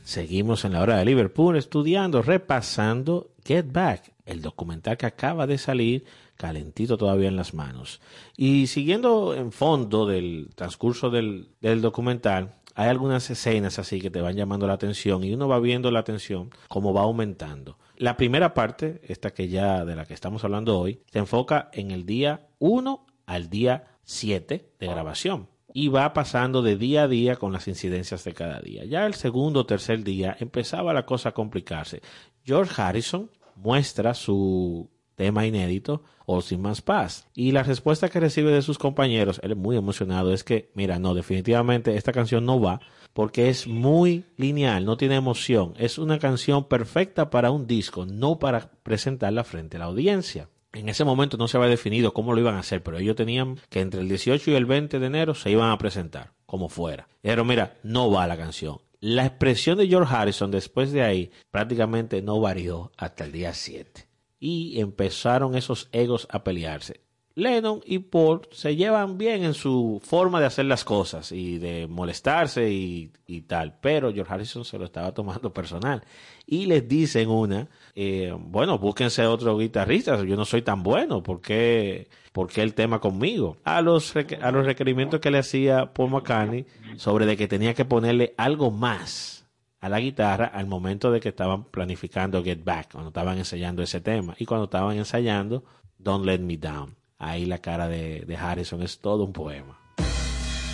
Seguimos 0.05 0.65
en 0.65 0.73
la 0.73 0.81
hora 0.81 0.97
de 0.97 1.05
Liverpool 1.05 1.57
estudiando, 1.57 2.23
repasando 2.23 3.31
Get 3.45 3.71
Back, 3.71 4.13
el 4.25 4.41
documental 4.41 4.97
que 4.97 5.07
acaba 5.07 5.47
de 5.47 5.59
salir 5.59 6.05
calentito 6.37 6.97
todavía 6.97 7.29
en 7.29 7.37
las 7.37 7.55
manos. 7.55 8.01
Y 8.37 8.67
siguiendo 8.67 9.35
en 9.35 9.53
fondo 9.53 10.07
del 10.07 10.51
transcurso 10.55 11.11
del, 11.11 11.49
del 11.61 11.83
documental, 11.83 12.55
hay 12.75 12.89
algunas 12.89 13.29
escenas 13.31 13.79
así 13.79 14.01
que 14.01 14.11
te 14.11 14.21
van 14.21 14.37
llamando 14.37 14.67
la 14.67 14.73
atención 14.73 15.23
y 15.25 15.35
uno 15.35 15.49
va 15.49 15.61
viendo 15.61 15.91
la 15.91 16.01
atención 16.01 16.51
como 16.69 16.95
va 16.95 17.03
aumentando. 17.03 17.77
La 18.03 18.17
primera 18.17 18.53
parte, 18.53 19.01
esta 19.05 19.33
que 19.33 19.47
ya 19.47 19.85
de 19.85 19.95
la 19.95 20.07
que 20.07 20.13
estamos 20.13 20.43
hablando 20.43 20.77
hoy, 20.77 21.05
se 21.13 21.21
enfoca 21.21 21.71
en 21.73 21.93
el 21.93 22.05
día 22.05 22.49
1 22.59 23.07
al 23.27 23.49
día 23.49 23.97
7 24.03 24.73
de 24.77 24.87
grabación 24.89 25.49
y 25.73 25.87
va 25.87 26.13
pasando 26.13 26.63
de 26.63 26.77
día 26.77 27.05
a 27.05 27.09
día 27.09 27.37
con 27.37 27.53
las 27.53 27.69
incidencias 27.69 28.25
de 28.25 28.35
cada 28.35 28.59
día. 28.59 28.85
Ya 28.87 29.07
el 29.07 29.15
segundo 29.15 29.61
o 29.61 29.67
tercer 29.67 30.03
día 30.03 30.37
empezaba 30.41 30.93
la 30.93 31.07
cosa 31.07 31.29
a 31.29 31.33
complicarse. 31.33 32.03
George 32.45 32.75
Harrison 32.83 33.31
muestra 33.55 34.15
su 34.15 34.91
tema 35.15 35.47
inédito, 35.47 36.03
All 36.27 36.43
Sin 36.43 36.61
Más 36.61 36.83
Paz. 36.83 37.29
Y 37.37 37.53
la 37.53 37.63
respuesta 37.63 38.09
que 38.09 38.19
recibe 38.19 38.51
de 38.51 38.63
sus 38.63 38.79
compañeros, 38.79 39.39
él 39.45 39.53
es 39.53 39.57
muy 39.57 39.77
emocionado, 39.77 40.33
es 40.33 40.43
que, 40.43 40.73
mira, 40.75 40.99
no, 40.99 41.15
definitivamente 41.15 41.95
esta 41.95 42.11
canción 42.11 42.47
no 42.47 42.61
va 42.61 42.81
porque 43.13 43.49
es 43.49 43.67
muy 43.67 44.25
lineal, 44.37 44.85
no 44.85 44.97
tiene 44.97 45.17
emoción. 45.17 45.75
Es 45.79 45.99
una 45.99 46.19
canción 46.19 46.69
perfecta 46.69 47.31
para 47.31 47.51
un 47.51 47.67
disco, 47.67 48.07
no 48.07 48.39
para 48.39 48.71
presentarla 48.83 49.45
frente 49.45 49.77
a 49.77 49.81
la 49.81 49.87
audiencia. 49.87 50.49
En 50.73 50.89
ese 50.89 51.05
momento 51.05 51.37
no 51.37 51.49
se 51.49 51.59
había 51.59 51.69
definido 51.69 52.15
cómo 52.15 52.33
lo 52.33 52.41
iban 52.41 52.55
a 52.55 52.61
hacer, 52.61 52.83
pero 52.83 52.99
ellos 52.99 53.17
tenían 53.17 53.59
que 53.69 53.81
entre 53.81 54.01
el 54.01 54.09
18 54.09 54.51
y 54.51 54.55
el 54.55 54.65
20 54.65 54.99
de 54.99 55.07
enero 55.07 55.35
se 55.35 55.51
iban 55.51 55.71
a 55.71 55.79
presentar, 55.79 56.33
como 56.47 56.71
fuera. 56.71 57.09
Pero 57.21 57.45
mira, 57.45 57.79
no 57.83 58.11
va 58.11 58.27
la 58.27 58.39
canción. 58.39 58.79
La 58.99 59.27
expresión 59.27 59.77
de 59.79 59.89
George 59.89 60.15
Harrison 60.15 60.51
después 60.51 60.93
de 60.93 61.03
ahí 61.03 61.31
prácticamente 61.51 62.23
no 62.23 62.41
varió 62.41 62.93
hasta 62.97 63.25
el 63.25 63.33
día 63.33 63.53
7 63.53 64.07
y 64.39 64.81
empezaron 64.81 65.57
esos 65.57 65.89
egos 65.93 66.27
a 66.31 66.43
pelearse. 66.45 67.01
Lennon 67.35 67.81
y 67.85 67.99
Paul 68.01 68.43
se 68.51 68.77
llevan 68.77 69.17
bien 69.17 69.45
en 69.45 69.55
su 69.55 70.01
forma 70.05 70.41
de 70.41 70.47
hacer 70.47 70.67
las 70.67 70.85
cosas 70.85 71.33
y 71.33 71.59
de 71.59 71.87
molestarse 71.87 72.71
y, 72.71 73.11
tal, 73.47 73.79
pero 73.81 74.13
George 74.13 74.33
Harrison 74.33 74.65
se 74.65 74.79
lo 74.79 74.85
estaba 74.85 75.13
tomando 75.13 75.53
personal 75.53 76.03
y 76.47 76.67
les 76.67 76.87
dicen 76.87 77.31
una, 77.31 77.69
eh, 77.95 78.35
bueno, 78.39 78.79
búsquense 78.79 79.27
otro 79.27 79.57
guitarrista, 79.57 80.23
yo 80.23 80.37
no 80.37 80.45
soy 80.45 80.63
tan 80.63 80.83
bueno, 80.83 81.23
¿por 81.23 81.41
qué, 81.41 82.09
por 82.33 82.49
qué 82.49 82.63
el 82.63 82.75
tema 82.75 83.01
conmigo? 83.01 83.57
A 83.65 83.81
los, 83.81 84.15
a 84.17 84.51
los 84.51 84.67
requerimientos 84.67 85.21
que 85.21 85.31
le 85.31 85.39
hacía 85.39 85.95
Paul 85.95 86.11
McCartney 86.11 86.67
sobre 86.97 87.25
de 87.25 87.37
que 87.37 87.49
tenía 87.49 87.73
que 87.73 87.87
ponerle 87.87 88.35
algo 88.37 88.71
más 88.71 89.49
a 89.81 89.89
la 89.89 89.99
guitarra 89.99 90.47
al 90.47 90.67
momento 90.67 91.11
de 91.11 91.21
que 91.21 91.31
estaban 91.31 91.65
planificando 91.65 92.45
Get 92.45 92.63
Back, 92.63 92.93
cuando 92.93 93.09
estaban 93.09 93.39
ensayando 93.39 93.83
ese 93.83 94.01
tema 94.01 94.35
y 94.39 94.45
cuando 94.45 94.65
estaban 94.65 94.97
ensayando 94.97 95.65
Don't 95.99 96.25
Let 96.25 96.39
Me 96.39 96.57
Down. 96.57 97.02
Ahí 97.23 97.47
la 97.47 97.59
cara 97.59 97.87
de, 97.89 98.25
de 98.27 98.37
Harrison 98.37 98.83
es 98.83 98.99
todo 98.99 99.23
un 99.23 99.33
poema. 99.33 99.79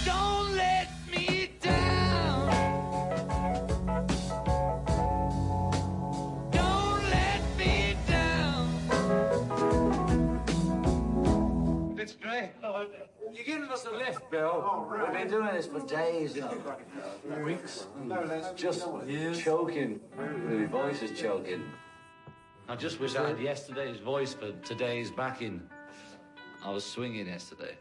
Don't 0.06 0.56
let 0.56 0.88
me 1.10 1.50
down. 1.60 2.48
Don't 6.50 7.10
let 7.10 7.42
me 7.58 7.96
down. 8.08 8.80
It's 11.98 12.14
great. 12.14 12.52
You're 13.30 13.44
giving 13.44 13.68
us 13.68 13.84
a 13.84 13.90
lift, 13.90 14.30
Bill. 14.30 14.88
We've 14.90 15.12
been 15.12 15.28
doing 15.28 15.54
this 15.54 15.66
for 15.66 15.80
days, 15.80 16.34
you 16.34 16.40
know. 16.40 17.44
Weeks. 17.44 17.86
Just 18.56 18.86
choking. 19.44 20.00
My 20.16 20.64
voice 20.64 21.02
is 21.02 21.20
choking. 21.20 21.62
I 22.70 22.74
just 22.74 22.98
wish 23.00 23.16
I 23.16 23.28
had 23.28 23.38
yesterday's 23.38 23.98
voice 23.98 24.32
for 24.32 24.52
today's 24.64 25.10
backing. 25.10 25.60
I 26.64 26.70
was 26.70 26.84
swinging 26.84 27.26
yesterday. 27.26 27.76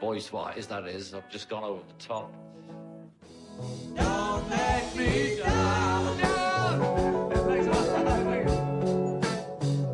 Voice 0.00 0.32
wise, 0.32 0.66
that 0.66 0.86
is. 0.86 1.14
I've 1.14 1.30
just 1.30 1.48
gone 1.48 1.62
over 1.62 1.82
the 1.86 2.04
top. 2.04 2.32
Don't 3.94 4.50
let 4.50 4.96
me 4.96 5.36
down. 5.36 6.18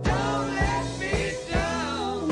Don't 0.03 0.55
let 0.55 0.85
me 0.99 1.33
down. 1.51 2.31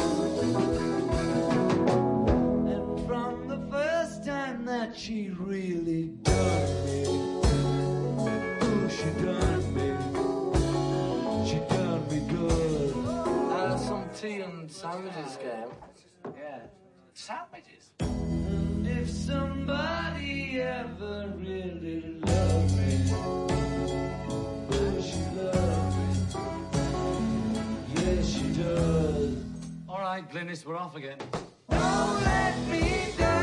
And 2.69 3.07
from 3.07 3.49
the 3.49 3.61
first 3.71 4.25
time 4.25 4.65
that 4.65 4.97
she 4.97 5.31
really 5.39 6.07
done 6.23 6.87
me, 6.87 7.05
ooh, 8.63 8.89
she 8.89 9.11
done 9.23 9.75
me. 9.75 9.89
She 11.47 11.59
done 11.69 12.09
me 12.09 12.21
good. 12.33 12.95
Uh, 13.51 13.77
some 13.77 14.09
tea 14.19 14.41
and 14.41 14.71
sandwiches 14.71 15.37
came. 15.37 15.88
Sandwiches? 17.29 17.91
And 18.01 18.87
if 18.87 19.11
somebody 19.11 20.63
ever 20.63 21.31
really 21.37 22.21
loved 22.21 22.75
me, 22.79 23.13
will 24.71 25.03
she 25.03 25.21
love 25.37 25.99
me? 25.99 26.09
Yes, 27.97 28.29
she 28.31 28.49
does. 28.55 29.37
All 29.91 30.01
right, 30.01 30.25
Glynis, 30.31 30.65
we're 30.65 30.79
off 30.79 30.97
again. 30.97 31.19
Don't 31.69 32.25
let 32.25 32.57
me 32.71 33.13
down. 33.19 33.38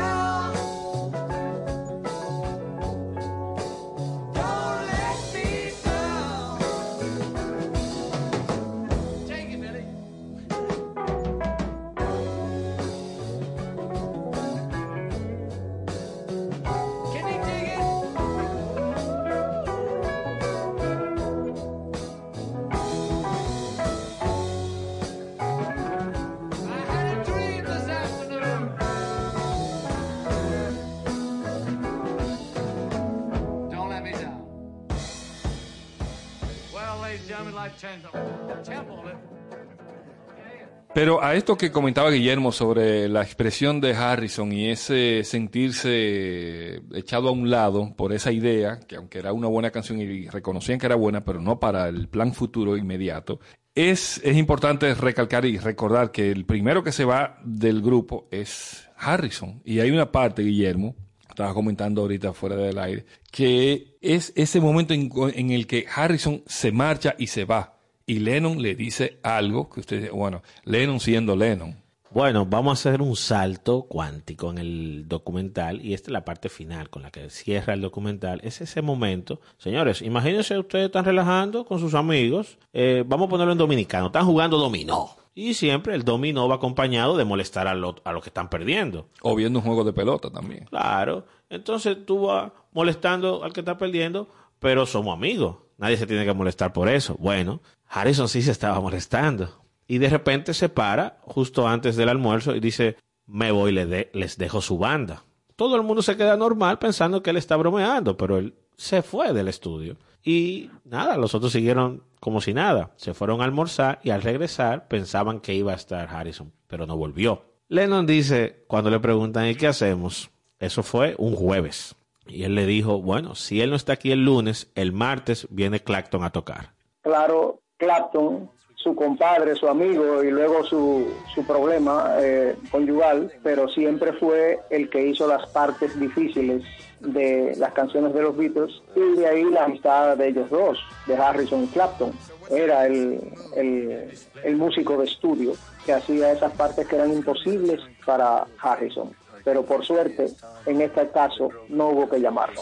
Pero 40.96 41.22
a 41.22 41.34
esto 41.34 41.58
que 41.58 41.70
comentaba 41.70 42.10
Guillermo 42.10 42.52
sobre 42.52 43.06
la 43.06 43.20
expresión 43.20 43.82
de 43.82 43.94
Harrison 43.94 44.50
y 44.50 44.70
ese 44.70 45.24
sentirse 45.24 46.80
echado 46.94 47.28
a 47.28 47.32
un 47.32 47.50
lado 47.50 47.94
por 47.94 48.14
esa 48.14 48.32
idea, 48.32 48.80
que 48.80 48.96
aunque 48.96 49.18
era 49.18 49.34
una 49.34 49.46
buena 49.46 49.70
canción 49.70 50.00
y 50.00 50.26
reconocían 50.28 50.78
que 50.78 50.86
era 50.86 50.94
buena, 50.94 51.22
pero 51.22 51.42
no 51.42 51.60
para 51.60 51.88
el 51.88 52.08
plan 52.08 52.32
futuro 52.32 52.78
inmediato, 52.78 53.40
es, 53.74 54.22
es 54.24 54.38
importante 54.38 54.94
recalcar 54.94 55.44
y 55.44 55.58
recordar 55.58 56.12
que 56.12 56.30
el 56.30 56.46
primero 56.46 56.82
que 56.82 56.92
se 56.92 57.04
va 57.04 57.38
del 57.44 57.82
grupo 57.82 58.26
es 58.30 58.88
Harrison. 58.96 59.60
Y 59.66 59.80
hay 59.80 59.90
una 59.90 60.10
parte, 60.10 60.40
Guillermo, 60.40 60.96
estaba 61.36 61.52
comentando 61.52 62.00
ahorita 62.00 62.32
fuera 62.32 62.56
del 62.56 62.78
aire, 62.78 63.04
que 63.30 63.98
es 64.00 64.32
ese 64.36 64.58
momento 64.58 64.94
en, 64.94 65.10
en 65.34 65.50
el 65.50 65.66
que 65.66 65.86
Harrison 65.94 66.42
se 66.46 66.72
marcha 66.72 67.14
y 67.18 67.26
se 67.26 67.44
va. 67.44 67.74
Y 68.06 68.20
Lennon 68.20 68.62
le 68.62 68.74
dice 68.74 69.18
algo 69.22 69.68
que 69.68 69.80
usted, 69.80 70.10
bueno, 70.10 70.42
Lennon 70.64 70.98
siendo 70.98 71.36
Lennon. 71.36 71.76
Bueno, 72.10 72.46
vamos 72.46 72.70
a 72.86 72.88
hacer 72.88 73.02
un 73.02 73.16
salto 73.16 73.82
cuántico 73.82 74.50
en 74.50 74.58
el 74.58 75.04
documental 75.06 75.84
y 75.84 75.92
esta 75.92 76.08
es 76.08 76.12
la 76.12 76.24
parte 76.24 76.48
final 76.48 76.88
con 76.88 77.02
la 77.02 77.10
que 77.10 77.28
cierra 77.28 77.74
el 77.74 77.82
documental. 77.82 78.40
Es 78.42 78.62
ese 78.62 78.80
momento. 78.80 79.40
Señores, 79.58 80.00
imagínense 80.00 80.58
ustedes 80.58 80.86
están 80.86 81.04
relajando 81.04 81.66
con 81.66 81.78
sus 81.78 81.94
amigos. 81.94 82.58
eh, 82.72 83.04
vamos 83.06 83.26
a 83.26 83.30
ponerlo 83.30 83.52
en 83.52 83.58
dominicano. 83.58 84.06
Están 84.06 84.24
jugando 84.24 84.56
dominó. 84.56 85.10
Y 85.38 85.52
siempre 85.54 85.94
el 85.94 86.02
dominó 86.02 86.48
va 86.48 86.54
acompañado 86.56 87.16
de 87.16 87.24
molestar 87.26 87.68
a 87.68 87.74
los 87.74 87.96
a 88.04 88.12
los 88.12 88.22
que 88.24 88.30
están 88.30 88.48
perdiendo. 88.48 89.06
O 89.20 89.36
viendo 89.36 89.58
un 89.60 89.64
juego 89.66 89.84
de 89.84 89.92
pelota 89.92 90.30
también. 90.30 90.64
Claro. 90.70 91.26
Entonces 91.50 91.98
tú 92.06 92.22
vas 92.22 92.50
molestando 92.72 93.44
al 93.44 93.52
que 93.52 93.60
está 93.60 93.76
perdiendo, 93.78 94.28
pero 94.58 94.86
somos 94.86 95.14
amigos. 95.14 95.56
Nadie 95.76 95.98
se 95.98 96.06
tiene 96.06 96.24
que 96.24 96.32
molestar 96.32 96.72
por 96.72 96.88
eso. 96.88 97.16
Bueno, 97.18 97.60
Harrison 97.86 98.28
sí 98.30 98.40
se 98.40 98.50
estaba 98.50 98.80
molestando. 98.80 99.50
Y 99.86 99.98
de 99.98 100.08
repente 100.08 100.54
se 100.54 100.70
para 100.70 101.18
justo 101.20 101.68
antes 101.68 101.96
del 101.96 102.08
almuerzo 102.08 102.56
y 102.56 102.60
dice, 102.60 102.96
me 103.26 103.50
voy, 103.52 103.72
le 103.72 103.84
de- 103.86 104.10
les 104.14 104.38
dejo 104.38 104.60
su 104.62 104.78
banda. 104.78 105.22
todo 105.54 105.76
el 105.76 105.82
mundo 105.82 106.00
se 106.02 106.16
queda 106.16 106.36
normal 106.36 106.78
pensando 106.78 107.22
que 107.22 107.30
él 107.30 107.36
está 107.36 107.56
bromeando, 107.56 108.16
pero 108.16 108.38
él 108.38 108.54
se 108.76 109.02
fue 109.02 109.32
del 109.34 109.48
estudio. 109.48 109.96
Y 110.24 110.70
nada, 110.84 111.16
los 111.16 111.34
otros 111.34 111.52
siguieron 111.52 112.02
como 112.26 112.40
si 112.40 112.52
nada. 112.52 112.90
Se 112.96 113.14
fueron 113.14 113.40
a 113.40 113.44
almorzar 113.44 114.00
y 114.02 114.10
al 114.10 114.20
regresar 114.20 114.88
pensaban 114.88 115.38
que 115.38 115.54
iba 115.54 115.70
a 115.70 115.76
estar 115.76 116.12
Harrison, 116.12 116.52
pero 116.66 116.84
no 116.84 116.96
volvió. 116.96 117.44
Lennon 117.68 118.04
dice, 118.04 118.64
cuando 118.66 118.90
le 118.90 118.98
preguntan, 118.98 119.46
¿y 119.46 119.54
qué 119.54 119.68
hacemos? 119.68 120.28
Eso 120.58 120.82
fue 120.82 121.14
un 121.18 121.36
jueves. 121.36 121.94
Y 122.26 122.42
él 122.42 122.56
le 122.56 122.66
dijo, 122.66 123.00
bueno, 123.00 123.36
si 123.36 123.60
él 123.60 123.70
no 123.70 123.76
está 123.76 123.92
aquí 123.92 124.10
el 124.10 124.24
lunes, 124.24 124.72
el 124.74 124.90
martes 124.92 125.46
viene 125.50 125.78
Clapton 125.78 126.24
a 126.24 126.30
tocar. 126.30 126.72
Claro, 127.02 127.60
Clapton, 127.76 128.50
su 128.76 128.94
compadre, 128.94 129.56
su 129.56 129.66
amigo 129.66 130.22
y 130.22 130.30
luego 130.30 130.62
su, 130.64 131.08
su 131.34 131.44
problema 131.44 132.16
eh, 132.18 132.54
conyugal, 132.70 133.32
pero 133.42 133.68
siempre 133.68 134.12
fue 134.12 134.60
el 134.70 134.88
que 134.90 135.06
hizo 135.06 135.26
las 135.26 135.48
partes 135.50 135.98
difíciles 135.98 136.62
de 137.00 137.54
las 137.56 137.72
canciones 137.72 138.14
de 138.14 138.22
los 138.22 138.36
Beatles 138.36 138.82
y 138.94 139.18
de 139.18 139.26
ahí 139.26 139.44
la 139.44 139.64
amistad 139.64 140.16
de 140.16 140.28
ellos 140.28 140.48
dos, 140.50 140.78
de 141.06 141.16
Harrison 141.16 141.64
y 141.64 141.66
Clapton. 141.68 142.12
Era 142.50 142.86
el, 142.86 143.20
el, 143.56 144.10
el 144.44 144.56
músico 144.56 144.96
de 144.98 145.06
estudio 145.06 145.54
que 145.84 145.92
hacía 145.92 146.32
esas 146.32 146.52
partes 146.52 146.86
que 146.86 146.96
eran 146.96 147.12
imposibles 147.12 147.80
para 148.04 148.46
Harrison. 148.60 149.10
Pero 149.44 149.64
por 149.64 149.84
suerte, 149.84 150.28
en 150.66 150.80
este 150.80 151.08
caso, 151.10 151.50
no 151.68 151.88
hubo 151.88 152.08
que 152.08 152.20
llamarlo. 152.20 152.60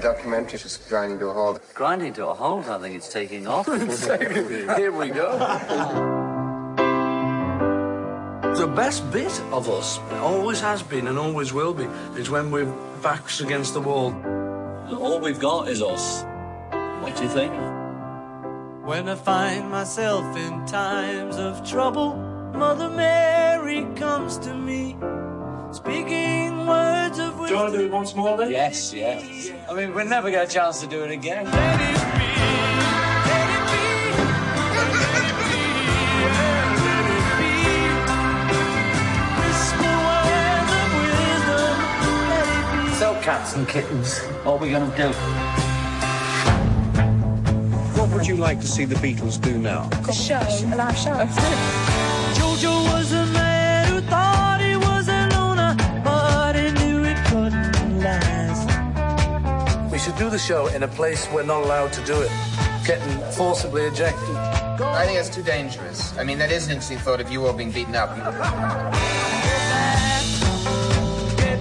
Documentary 0.00 0.58
just 0.58 0.88
grinding 0.88 1.18
to 1.18 1.28
a 1.28 1.32
halt. 1.32 1.62
Grinding 1.74 2.12
to 2.14 2.26
a 2.28 2.34
halt, 2.34 2.68
I 2.68 2.78
think 2.78 2.96
it's 2.96 3.12
taking 3.12 3.46
off. 3.46 3.66
Here 4.76 4.92
we 4.92 5.08
go. 5.10 5.38
The 8.56 8.66
best 8.66 9.10
bit 9.10 9.40
of 9.52 9.68
us 9.70 9.98
always 10.20 10.60
has 10.60 10.82
been 10.82 11.06
and 11.06 11.18
always 11.18 11.52
will 11.52 11.72
be 11.72 11.84
is 12.18 12.28
when 12.28 12.50
we're 12.50 12.70
backs 13.02 13.40
against 13.40 13.74
the 13.74 13.80
wall. 13.80 14.14
All 14.92 15.20
we've 15.20 15.40
got 15.40 15.68
is 15.68 15.82
us. 15.82 16.24
What 17.00 17.16
do 17.16 17.22
you 17.22 17.28
think? 17.30 17.52
When 18.84 19.08
I 19.08 19.14
find 19.14 19.70
myself 19.70 20.36
in 20.36 20.66
times 20.66 21.36
of 21.36 21.66
trouble, 21.66 22.16
Mother 22.52 22.90
Mary 22.90 23.86
comes 23.94 24.36
to 24.38 24.52
me, 24.52 24.96
speaking 25.72 26.66
words 26.66 27.18
of 27.18 27.38
wisdom. 27.38 27.46
Do 27.46 27.52
you 27.54 27.56
want 27.60 27.72
to 27.72 27.78
do 27.78 27.84
it 27.86 27.90
once 27.92 28.14
more 28.14 28.36
then? 28.36 28.50
Yes, 28.50 28.92
yes. 28.92 29.50
I 29.68 29.74
mean, 29.74 29.94
we'll 29.94 30.06
never 30.06 30.30
get 30.30 30.48
a 30.48 30.52
chance 30.52 30.80
to 30.80 30.86
do 30.86 31.04
it 31.04 31.10
again. 31.10 31.44
Let 31.44 31.80
it 31.80 32.00
be, 32.18 32.44
let 33.28 33.48
it 33.50 33.64
be, 33.70 33.82
let 34.74 35.14
it 35.20 35.36
be, 35.38 35.54
let 36.26 37.04
it 37.06 37.26
be. 37.38 37.54
Whisper 39.40 39.94
words 40.06 40.72
of 40.80 40.88
wisdom, 40.98 41.76
let 42.30 42.46
it 42.50 42.66
be. 42.72 42.94
Sell 42.96 43.16
cats 43.22 43.50
and 43.54 43.64
kittens. 43.68 44.18
What 44.44 44.52
are 44.54 44.58
we 44.58 44.70
going 44.70 44.90
to 44.90 44.96
do? 44.96 45.08
What 47.98 48.08
would 48.10 48.26
you 48.26 48.36
like 48.36 48.60
to 48.60 48.66
see 48.66 48.84
the 48.86 48.96
Beatles 48.96 49.40
do 49.40 49.56
now? 49.58 49.88
a 50.08 50.12
show, 50.12 50.40
a 50.40 50.74
live 50.76 50.96
show. 50.96 51.14
Jojo 52.34 52.82
was 52.92 53.12
a 53.12 53.19
We 60.10 60.16
should 60.16 60.24
do 60.24 60.30
the 60.30 60.38
show 60.38 60.66
in 60.66 60.82
a 60.82 60.88
place 60.88 61.28
we're 61.32 61.44
not 61.44 61.62
allowed 61.62 61.92
to 61.92 62.04
do 62.04 62.20
it. 62.20 62.32
Getting 62.84 63.20
forcibly 63.30 63.82
ejected. 63.82 64.34
I 64.34 65.06
think 65.06 65.16
that's 65.16 65.28
too 65.32 65.44
dangerous. 65.44 66.18
I 66.18 66.24
mean, 66.24 66.36
that 66.38 66.50
is 66.50 66.64
an 66.66 66.72
interesting 66.72 66.98
thought 66.98 67.20
of 67.20 67.30
you 67.30 67.46
all 67.46 67.52
being 67.52 67.70
beaten 67.70 67.94
up. 67.94 68.16
Get 68.16 68.24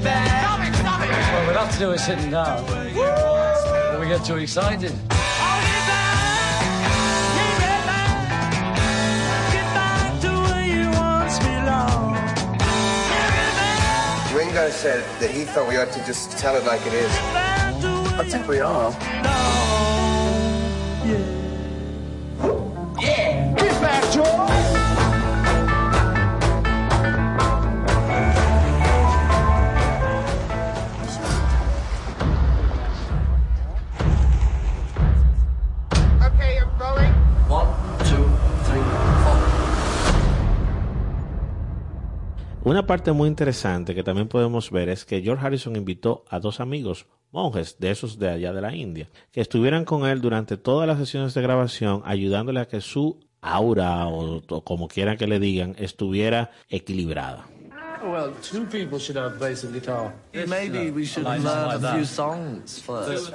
back. 0.04 0.26
Stop 0.42 0.62
it, 0.68 0.74
stop 0.74 1.00
it. 1.04 1.10
Well, 1.10 1.46
we'll 1.46 1.60
have 1.60 1.72
to 1.74 1.78
do 1.78 1.92
it 1.92 2.00
sitting 2.00 2.32
down. 2.32 2.66
When 2.66 4.00
we 4.02 4.08
get 4.08 4.26
too 4.26 4.38
excited. 4.38 4.82
Get. 4.82 4.98
Get 4.98 5.84
back. 7.86 8.10
Get 9.54 10.22
to 10.24 10.30
where 10.50 10.66
you 10.66 10.90
once 10.98 11.38
belonged. 11.38 12.18
Ringo 14.36 14.72
said 14.72 15.04
that 15.20 15.30
he 15.30 15.46
thought 15.46 15.68
we 15.70 15.78
ought 15.78 15.92
to 15.92 16.04
just 16.04 16.32
tell 16.40 16.56
it 16.56 16.66
like 16.66 16.84
it 16.88 16.94
is. 16.94 17.59
Back 18.20 18.28
to 18.32 18.40
where 18.40 18.66
I 18.66 18.90
Una 42.70 42.86
parte 42.86 43.12
muy 43.14 43.28
interesante 43.28 43.96
que 43.96 44.04
también 44.04 44.28
podemos 44.28 44.70
ver 44.70 44.90
es 44.90 45.04
que 45.04 45.24
George 45.24 45.44
Harrison 45.44 45.76
invitó 45.76 46.24
a 46.30 46.40
dos 46.40 46.60
amigos, 46.60 47.08
monjes 47.32 47.78
de 47.80 47.90
esos 47.90 48.20
de 48.20 48.30
allá 48.30 48.54
de 48.54 48.62
la 48.62 48.76
India, 48.76 49.10
que 49.32 49.42
estuvieran 49.42 49.86
con 49.86 50.06
él 50.06 50.22
durante 50.22 50.56
todas 50.56 50.88
las 50.88 51.00
sesiones 51.00 51.34
de 51.34 51.42
grabación, 51.42 52.04
ayudándole 52.06 52.60
a 52.60 52.68
que 52.68 52.80
su 52.80 53.22
aura 53.42 54.06
o, 54.06 54.44
o 54.48 54.64
como 54.64 54.88
quieran 54.88 55.18
que 55.18 55.26
le 55.26 55.40
digan 55.40 55.76
estuviera 55.80 56.52
equilibrada. 56.70 57.48
Well, 58.04 58.34
two 58.40 58.66
people 58.66 59.00
should 59.00 59.18
have 59.18 59.40
bass 59.40 59.64
and 59.64 59.74
guitar. 59.74 60.14
Maybe 60.32 60.92
we 60.92 61.06
should 61.06 61.26
learn 61.26 61.48
a 61.48 61.96
few 61.96 62.06
songs 62.06 62.84
first. 62.86 63.34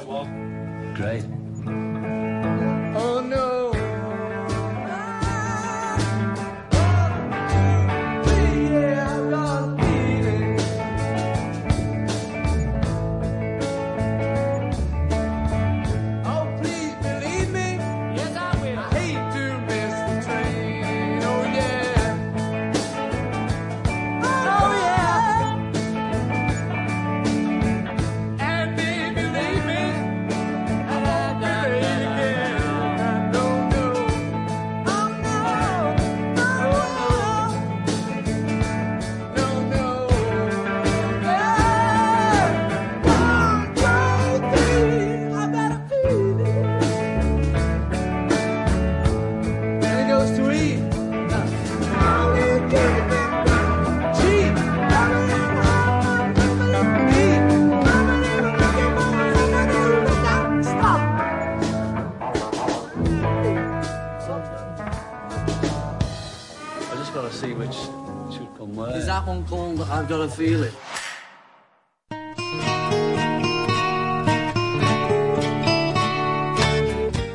Great. 0.95 1.25
God. 9.31 9.74
That 69.15 69.27
one 69.29 69.45
I've 69.91 70.09
Got 70.09 70.23
a 70.23 70.29
Feeling? 70.29 70.73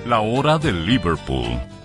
La 0.06 0.20
hora 0.20 0.58
de 0.58 0.74
Liverpool. 0.74 1.79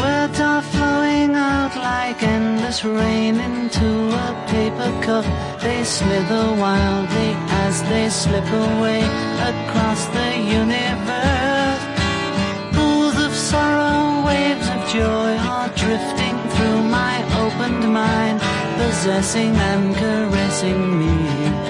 Words 0.00 0.40
are 0.40 0.62
flowing 0.62 1.34
out 1.34 1.76
like 1.76 2.22
endless 2.22 2.82
rain 2.82 3.38
into 3.40 4.08
a 4.08 4.46
paper 4.48 4.90
cup. 5.02 5.26
They 5.60 5.84
slither 5.84 6.56
wildly 6.58 7.36
as 7.66 7.82
they 7.82 8.08
slip 8.08 8.46
away 8.46 9.02
across 9.50 10.06
the 10.06 10.38
universe. 10.38 11.29
Drifting 15.90 16.38
through 16.50 16.82
my 16.84 17.16
opened 17.42 17.92
mind, 17.92 18.38
possessing 18.78 19.56
and 19.56 19.92
caressing 19.96 21.00
me. 21.00 21.69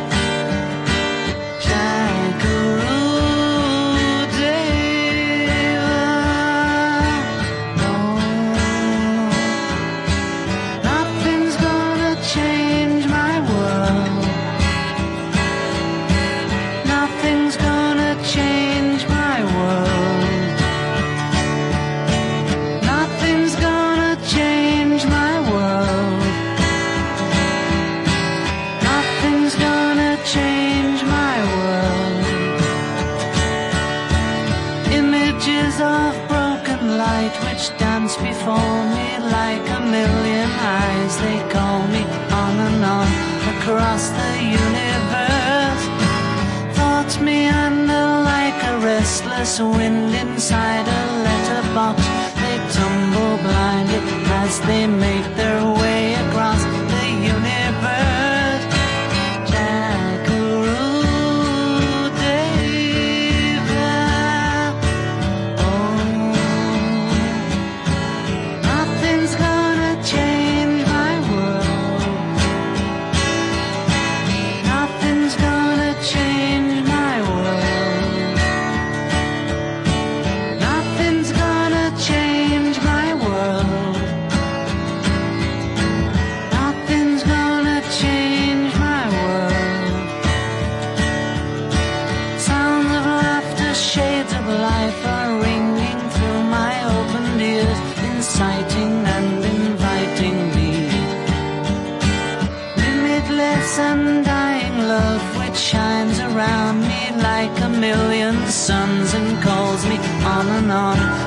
there's 49.51 49.59
a 49.59 49.67
wind 49.67 50.15
inside. 50.15 50.80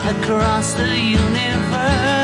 Across 0.05 0.73
the 0.73 0.99
universe. 0.99 2.22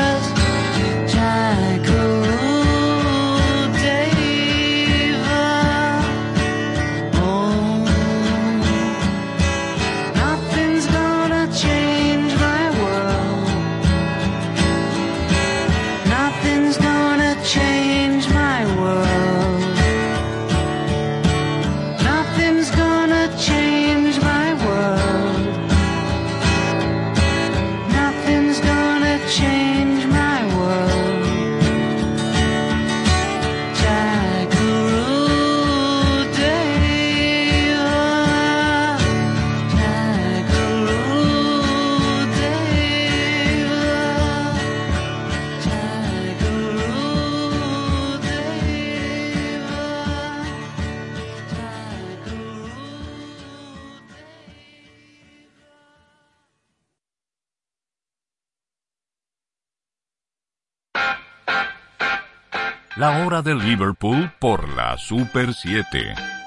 La 63.40 63.52
hora 63.52 63.58
de 63.58 63.64
Liverpool 63.64 64.30
por 64.38 64.68
la 64.68 64.98
Super 64.98 65.54
7. 65.54 66.39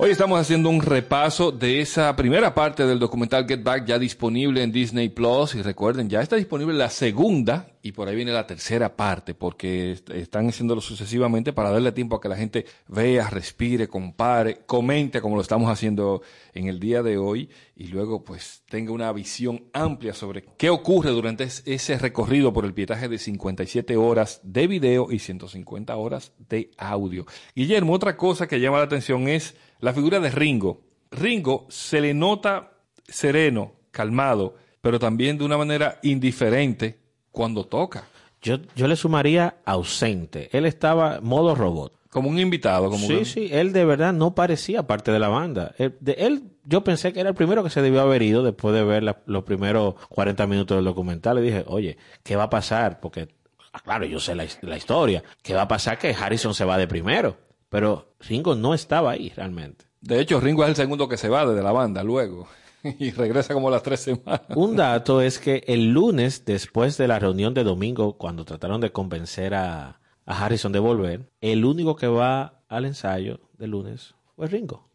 Hoy 0.00 0.10
estamos 0.12 0.38
haciendo 0.38 0.68
un 0.70 0.80
repaso 0.80 1.50
de 1.50 1.80
esa 1.80 2.14
primera 2.14 2.54
parte 2.54 2.86
del 2.86 3.00
documental 3.00 3.48
Get 3.48 3.64
Back 3.64 3.84
ya 3.84 3.98
disponible 3.98 4.62
en 4.62 4.70
Disney 4.70 5.08
Plus 5.08 5.56
y 5.56 5.62
recuerden, 5.62 6.08
ya 6.08 6.20
está 6.22 6.36
disponible 6.36 6.72
la 6.74 6.88
segunda 6.88 7.72
y 7.82 7.90
por 7.90 8.06
ahí 8.06 8.14
viene 8.14 8.30
la 8.30 8.46
tercera 8.46 8.94
parte, 8.94 9.34
porque 9.34 9.92
est- 9.92 10.10
están 10.10 10.48
haciéndolo 10.48 10.80
sucesivamente 10.80 11.52
para 11.52 11.72
darle 11.72 11.90
tiempo 11.90 12.14
a 12.14 12.20
que 12.20 12.28
la 12.28 12.36
gente 12.36 12.64
vea, 12.86 13.28
respire, 13.28 13.88
compare, 13.88 14.60
comente 14.66 15.20
como 15.20 15.34
lo 15.34 15.42
estamos 15.42 15.68
haciendo 15.68 16.22
en 16.54 16.68
el 16.68 16.78
día 16.78 17.02
de 17.02 17.18
hoy 17.18 17.50
y 17.74 17.88
luego 17.88 18.22
pues 18.22 18.62
tenga 18.68 18.92
una 18.92 19.12
visión 19.12 19.64
amplia 19.72 20.14
sobre 20.14 20.44
qué 20.56 20.70
ocurre 20.70 21.10
durante 21.10 21.42
es- 21.42 21.64
ese 21.66 21.98
recorrido 21.98 22.52
por 22.52 22.64
el 22.64 22.72
pietaje 22.74 23.08
de 23.08 23.18
57 23.18 23.96
horas 23.96 24.40
de 24.44 24.68
video 24.68 25.10
y 25.10 25.18
150 25.18 25.96
horas 25.96 26.30
de 26.48 26.70
audio. 26.78 27.26
Guillermo, 27.56 27.94
otra 27.94 28.16
cosa 28.16 28.46
que 28.46 28.60
llama 28.60 28.78
la 28.78 28.84
atención 28.84 29.26
es 29.26 29.56
la 29.80 29.92
figura 29.92 30.20
de 30.20 30.30
Ringo. 30.30 30.82
Ringo 31.10 31.66
se 31.68 32.00
le 32.00 32.14
nota 32.14 32.72
sereno, 33.06 33.72
calmado, 33.90 34.56
pero 34.80 34.98
también 34.98 35.38
de 35.38 35.44
una 35.44 35.56
manera 35.58 35.98
indiferente 36.02 36.98
cuando 37.30 37.64
toca. 37.64 38.04
Yo, 38.42 38.58
yo 38.76 38.86
le 38.86 38.96
sumaría 38.96 39.56
ausente. 39.64 40.48
Él 40.56 40.64
estaba 40.66 41.20
modo 41.20 41.54
robot. 41.54 41.92
Como 42.10 42.30
un 42.30 42.38
invitado. 42.38 42.88
Como 42.88 43.06
sí, 43.06 43.24
sí, 43.24 43.48
él 43.52 43.72
de 43.72 43.84
verdad 43.84 44.12
no 44.12 44.34
parecía 44.34 44.86
parte 44.86 45.10
de 45.10 45.18
la 45.18 45.28
banda. 45.28 45.74
Él, 45.78 45.96
de- 46.00 46.12
él- 46.12 46.42
yo 46.64 46.82
pensé 46.84 47.12
que 47.12 47.20
era 47.20 47.28
el 47.30 47.34
primero 47.34 47.62
que 47.64 47.70
se 47.70 47.82
debió 47.82 48.00
haber 48.00 48.22
ido 48.22 48.42
después 48.42 48.74
de 48.74 48.82
ver 48.84 49.02
la- 49.02 49.20
los 49.26 49.44
primeros 49.44 49.94
40 50.08 50.46
minutos 50.46 50.76
del 50.76 50.84
documental. 50.84 51.38
Y 51.38 51.42
dije, 51.42 51.64
oye, 51.66 51.98
¿qué 52.22 52.36
va 52.36 52.44
a 52.44 52.50
pasar? 52.50 53.00
Porque, 53.00 53.28
ah, 53.72 53.80
claro, 53.80 54.06
yo 54.06 54.20
sé 54.20 54.34
la, 54.34 54.46
la 54.62 54.76
historia. 54.76 55.22
¿Qué 55.42 55.52
va 55.54 55.62
a 55.62 55.68
pasar? 55.68 55.98
Que 55.98 56.14
Harrison 56.14 56.54
se 56.54 56.64
va 56.64 56.78
de 56.78 56.86
primero. 56.86 57.36
Pero 57.68 58.14
Ringo 58.20 58.54
no 58.54 58.74
estaba 58.74 59.12
ahí 59.12 59.30
realmente. 59.36 59.86
De 60.00 60.20
hecho, 60.20 60.40
Ringo 60.40 60.62
es 60.64 60.70
el 60.70 60.76
segundo 60.76 61.08
que 61.08 61.16
se 61.16 61.28
va 61.28 61.44
de 61.46 61.62
la 61.62 61.72
banda 61.72 62.02
luego. 62.02 62.48
y 62.98 63.10
regresa 63.10 63.54
como 63.54 63.70
las 63.70 63.82
tres 63.82 64.00
semanas. 64.00 64.42
Un 64.54 64.76
dato 64.76 65.20
es 65.20 65.38
que 65.38 65.64
el 65.66 65.92
lunes, 65.92 66.44
después 66.44 66.96
de 66.96 67.08
la 67.08 67.18
reunión 67.18 67.54
de 67.54 67.64
domingo, 67.64 68.16
cuando 68.16 68.44
trataron 68.44 68.80
de 68.80 68.92
convencer 68.92 69.54
a, 69.54 70.00
a 70.26 70.44
Harrison 70.44 70.72
de 70.72 70.78
volver, 70.78 71.30
el 71.40 71.64
único 71.64 71.96
que 71.96 72.06
va 72.06 72.62
al 72.68 72.84
ensayo 72.84 73.40
del 73.58 73.70
lunes 73.70 74.14
fue 74.36 74.46
Ringo. 74.46 74.87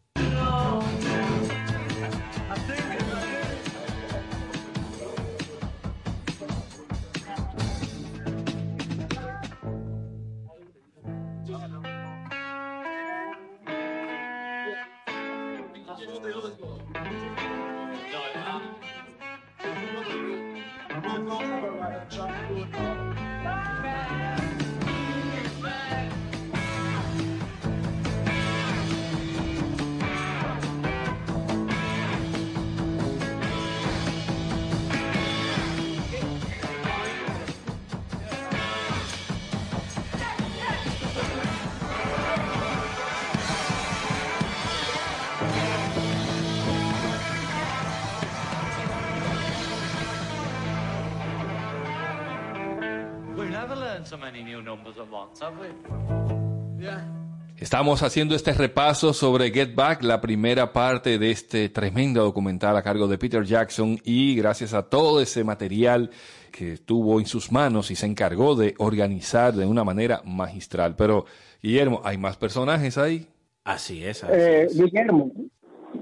Estamos 57.84 58.02
haciendo 58.02 58.34
este 58.34 58.54
repaso 58.54 59.12
sobre 59.12 59.50
Get 59.50 59.74
Back, 59.74 60.02
la 60.04 60.18
primera 60.22 60.72
parte 60.72 61.18
de 61.18 61.30
este 61.30 61.68
tremendo 61.68 62.24
documental 62.24 62.78
a 62.78 62.82
cargo 62.82 63.06
de 63.08 63.18
Peter 63.18 63.44
Jackson 63.44 63.98
y 64.02 64.34
gracias 64.36 64.72
a 64.72 64.88
todo 64.88 65.20
ese 65.20 65.44
material 65.44 66.08
que 66.50 66.78
tuvo 66.78 67.20
en 67.20 67.26
sus 67.26 67.52
manos 67.52 67.90
y 67.90 67.94
se 67.94 68.06
encargó 68.06 68.54
de 68.54 68.74
organizar 68.78 69.52
de 69.52 69.66
una 69.66 69.84
manera 69.84 70.22
magistral. 70.24 70.96
Pero, 70.96 71.26
Guillermo, 71.62 72.00
hay 72.04 72.16
más 72.16 72.38
personajes 72.38 72.96
ahí. 72.96 73.28
Así 73.64 74.02
es. 74.02 74.24
así 74.24 74.32
Eh, 74.32 74.62
es. 74.62 74.80
Guillermo, 74.80 75.30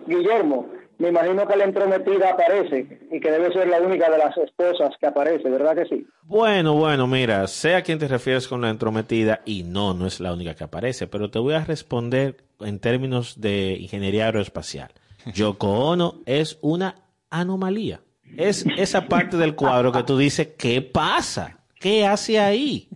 Guillermo, 0.07 0.69
me 1.03 1.09
imagino 1.09 1.49
que 1.49 1.57
la 1.57 1.65
entrometida 1.65 2.31
aparece 2.31 2.87
y 3.11 3.19
que 3.19 3.29
debe 3.29 3.53
ser 3.53 3.67
la 3.67 3.81
única 3.81 4.09
de 4.09 4.19
las 4.19 4.37
esposas 4.37 4.95
que 5.01 5.09
aparece, 5.09 5.51
¿verdad 5.51 5.75
que 5.75 5.87
sí? 5.87 6.07
Bueno, 6.23 6.75
bueno, 6.75 7.09
mira, 7.09 7.49
sé 7.49 7.75
a 7.75 7.83
quién 7.83 7.99
te 7.99 8.07
refieres 8.07 8.47
con 8.47 8.61
la 8.61 8.71
entrometida 8.71 9.41
y 9.45 9.65
no, 9.65 9.95
no 9.95 10.07
es 10.07 10.21
la 10.21 10.33
única 10.33 10.55
que 10.55 10.63
aparece, 10.63 11.09
pero 11.09 11.29
te 11.29 11.41
voy 11.41 11.55
a 11.55 11.65
responder 11.65 12.45
en 12.61 12.79
términos 12.79 13.41
de 13.41 13.77
ingeniería 13.81 14.27
aeroespacial. 14.27 14.93
Yoko 15.35 15.73
Ono 15.89 16.21
es 16.25 16.61
una 16.61 16.95
anomalía. 17.31 18.01
Es 18.37 18.65
esa 18.77 19.09
parte 19.09 19.37
del 19.37 19.57
cuadro 19.57 19.91
que 19.91 20.05
tú 20.05 20.17
dices, 20.17 20.51
¿qué 20.57 20.83
pasa? 20.83 21.59
¿Qué 21.81 22.07
hace 22.07 22.39
ahí? 22.39 22.89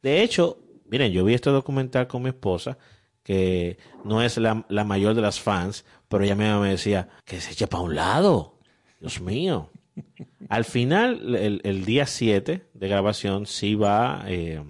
De 0.00 0.22
hecho, 0.22 0.58
miren, 0.86 1.10
yo 1.10 1.24
vi 1.24 1.34
este 1.34 1.50
documental 1.50 2.06
con 2.06 2.22
mi 2.22 2.28
esposa, 2.28 2.78
que 3.24 3.78
no 4.04 4.22
es 4.22 4.36
la, 4.38 4.64
la 4.68 4.84
mayor 4.84 5.14
de 5.14 5.22
las 5.22 5.40
fans, 5.40 5.84
pero 6.08 6.22
ella 6.22 6.36
misma 6.36 6.60
me 6.60 6.68
decía, 6.68 7.08
que 7.24 7.40
se 7.40 7.50
eche 7.52 7.66
para 7.66 7.82
un 7.82 7.94
lado. 7.96 8.58
Dios 9.00 9.20
mío. 9.20 9.70
Al 10.48 10.64
final, 10.64 11.34
el, 11.34 11.60
el 11.64 11.84
día 11.84 12.06
7 12.06 12.66
de 12.72 12.88
grabación, 12.88 13.46
sí 13.46 13.74
va, 13.74 14.22
eh, 14.26 14.62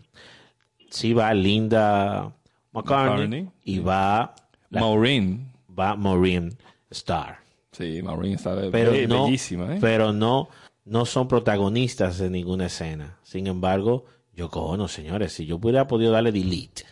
sí 0.90 1.12
va 1.12 1.34
Linda 1.34 2.32
McCartney, 2.72 3.12
McCartney. 3.28 3.48
y 3.64 3.78
va, 3.80 4.34
la- 4.70 4.80
Maureen. 4.80 5.52
va 5.78 5.96
Maureen 5.96 6.56
Starr. 6.90 7.38
Sí, 7.72 8.02
Maureen 8.02 8.34
está 8.34 8.54
be- 8.54 8.70
Pero 8.70 8.92
be- 8.92 9.06
no, 9.08 9.24
bellísima. 9.24 9.74
¿eh? 9.74 9.78
pero 9.80 10.12
no, 10.12 10.48
no 10.84 11.04
son 11.06 11.26
protagonistas 11.26 12.18
de 12.18 12.30
ninguna 12.30 12.66
escena. 12.66 13.18
Sin 13.24 13.48
embargo, 13.48 14.04
Yoko 14.36 14.60
Ono, 14.62 14.86
señores, 14.86 15.32
si 15.32 15.44
yo 15.46 15.56
hubiera 15.56 15.88
podido 15.88 16.12
darle 16.12 16.30
delete, 16.30 16.84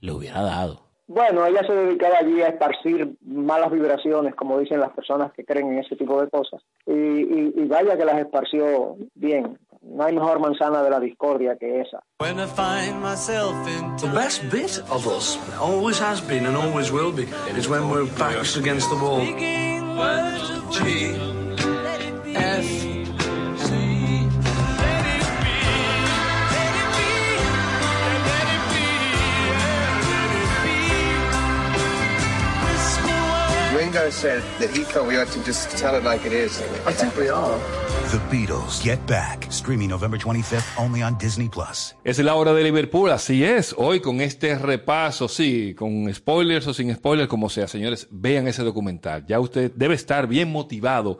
le 0.00 0.10
hubiera 0.12 0.42
dado. 0.42 0.87
Bueno, 1.10 1.46
ella 1.46 1.62
se 1.66 1.72
dedicaba 1.72 2.16
allí 2.20 2.42
a 2.42 2.48
esparcir 2.48 3.16
malas 3.24 3.70
vibraciones, 3.72 4.34
como 4.34 4.58
dicen 4.58 4.78
las 4.78 4.92
personas 4.92 5.32
que 5.32 5.42
creen 5.44 5.72
en 5.72 5.78
ese 5.78 5.96
tipo 5.96 6.20
de 6.20 6.28
cosas. 6.28 6.60
Y, 6.86 6.92
y- 6.92 7.52
y 7.56 7.64
vaya 7.66 7.96
que 7.96 8.04
las 8.04 8.18
esparció 8.18 8.96
bien. 9.14 9.58
No 9.80 10.04
hay 10.04 10.12
mejor 10.14 10.38
manzana 10.38 10.82
de 10.82 10.90
la 10.90 11.00
discordia 11.00 11.56
que 11.56 11.80
esa. 11.80 12.02
When 12.20 12.38
I 12.38 12.46
find 12.46 13.00
myself 13.02 13.54
in 13.66 13.96
The 13.96 14.08
best 14.14 14.42
bit 14.52 14.82
of 14.90 15.06
us 15.06 15.38
always 15.58 15.98
has 16.00 16.20
been 16.20 16.44
and 16.46 16.56
always 16.56 16.92
will 16.92 17.10
be 17.12 17.22
is 17.56 17.68
when 17.68 17.88
we're 17.88 18.04
backs 18.18 18.56
against 18.58 18.90
the 18.90 18.96
wall. 19.02 19.22
G 20.70 21.14
F 22.34 22.87
Ringo 33.88 34.10
said 34.10 34.42
that 34.58 34.68
he 34.68 34.84
felt 34.84 35.06
we 35.06 35.16
ought 35.16 35.32
to 35.32 35.42
just 35.44 35.70
tell 35.78 35.96
it 35.96 36.04
like 36.04 36.26
it 36.26 36.32
is. 36.34 36.60
I 36.86 36.92
think 36.92 37.16
we 37.16 37.30
are. 37.30 37.58
The 38.10 38.18
Beatles 38.28 38.84
Get 38.84 38.98
Back, 39.06 39.50
streaming 39.50 39.88
November 39.88 40.18
25th 40.18 40.78
only 40.78 41.02
on 41.02 41.16
Disney 41.16 41.48
Plus. 41.48 41.94
Es 42.04 42.18
la 42.18 42.34
hora 42.34 42.52
de 42.52 42.64
Liverpool, 42.64 43.10
así 43.10 43.42
es. 43.44 43.74
Hoy 43.78 44.00
con 44.00 44.20
este 44.20 44.58
repaso, 44.58 45.26
sí, 45.26 45.74
con 45.74 46.12
spoilers 46.12 46.66
o 46.66 46.74
sin 46.74 46.94
spoilers, 46.94 47.28
como 47.28 47.48
sea, 47.48 47.66
señores, 47.66 48.06
vean 48.10 48.46
ese 48.46 48.62
documental. 48.62 49.24
Ya 49.26 49.40
usted 49.40 49.72
debe 49.74 49.94
estar 49.94 50.26
bien 50.26 50.52
motivado 50.52 51.18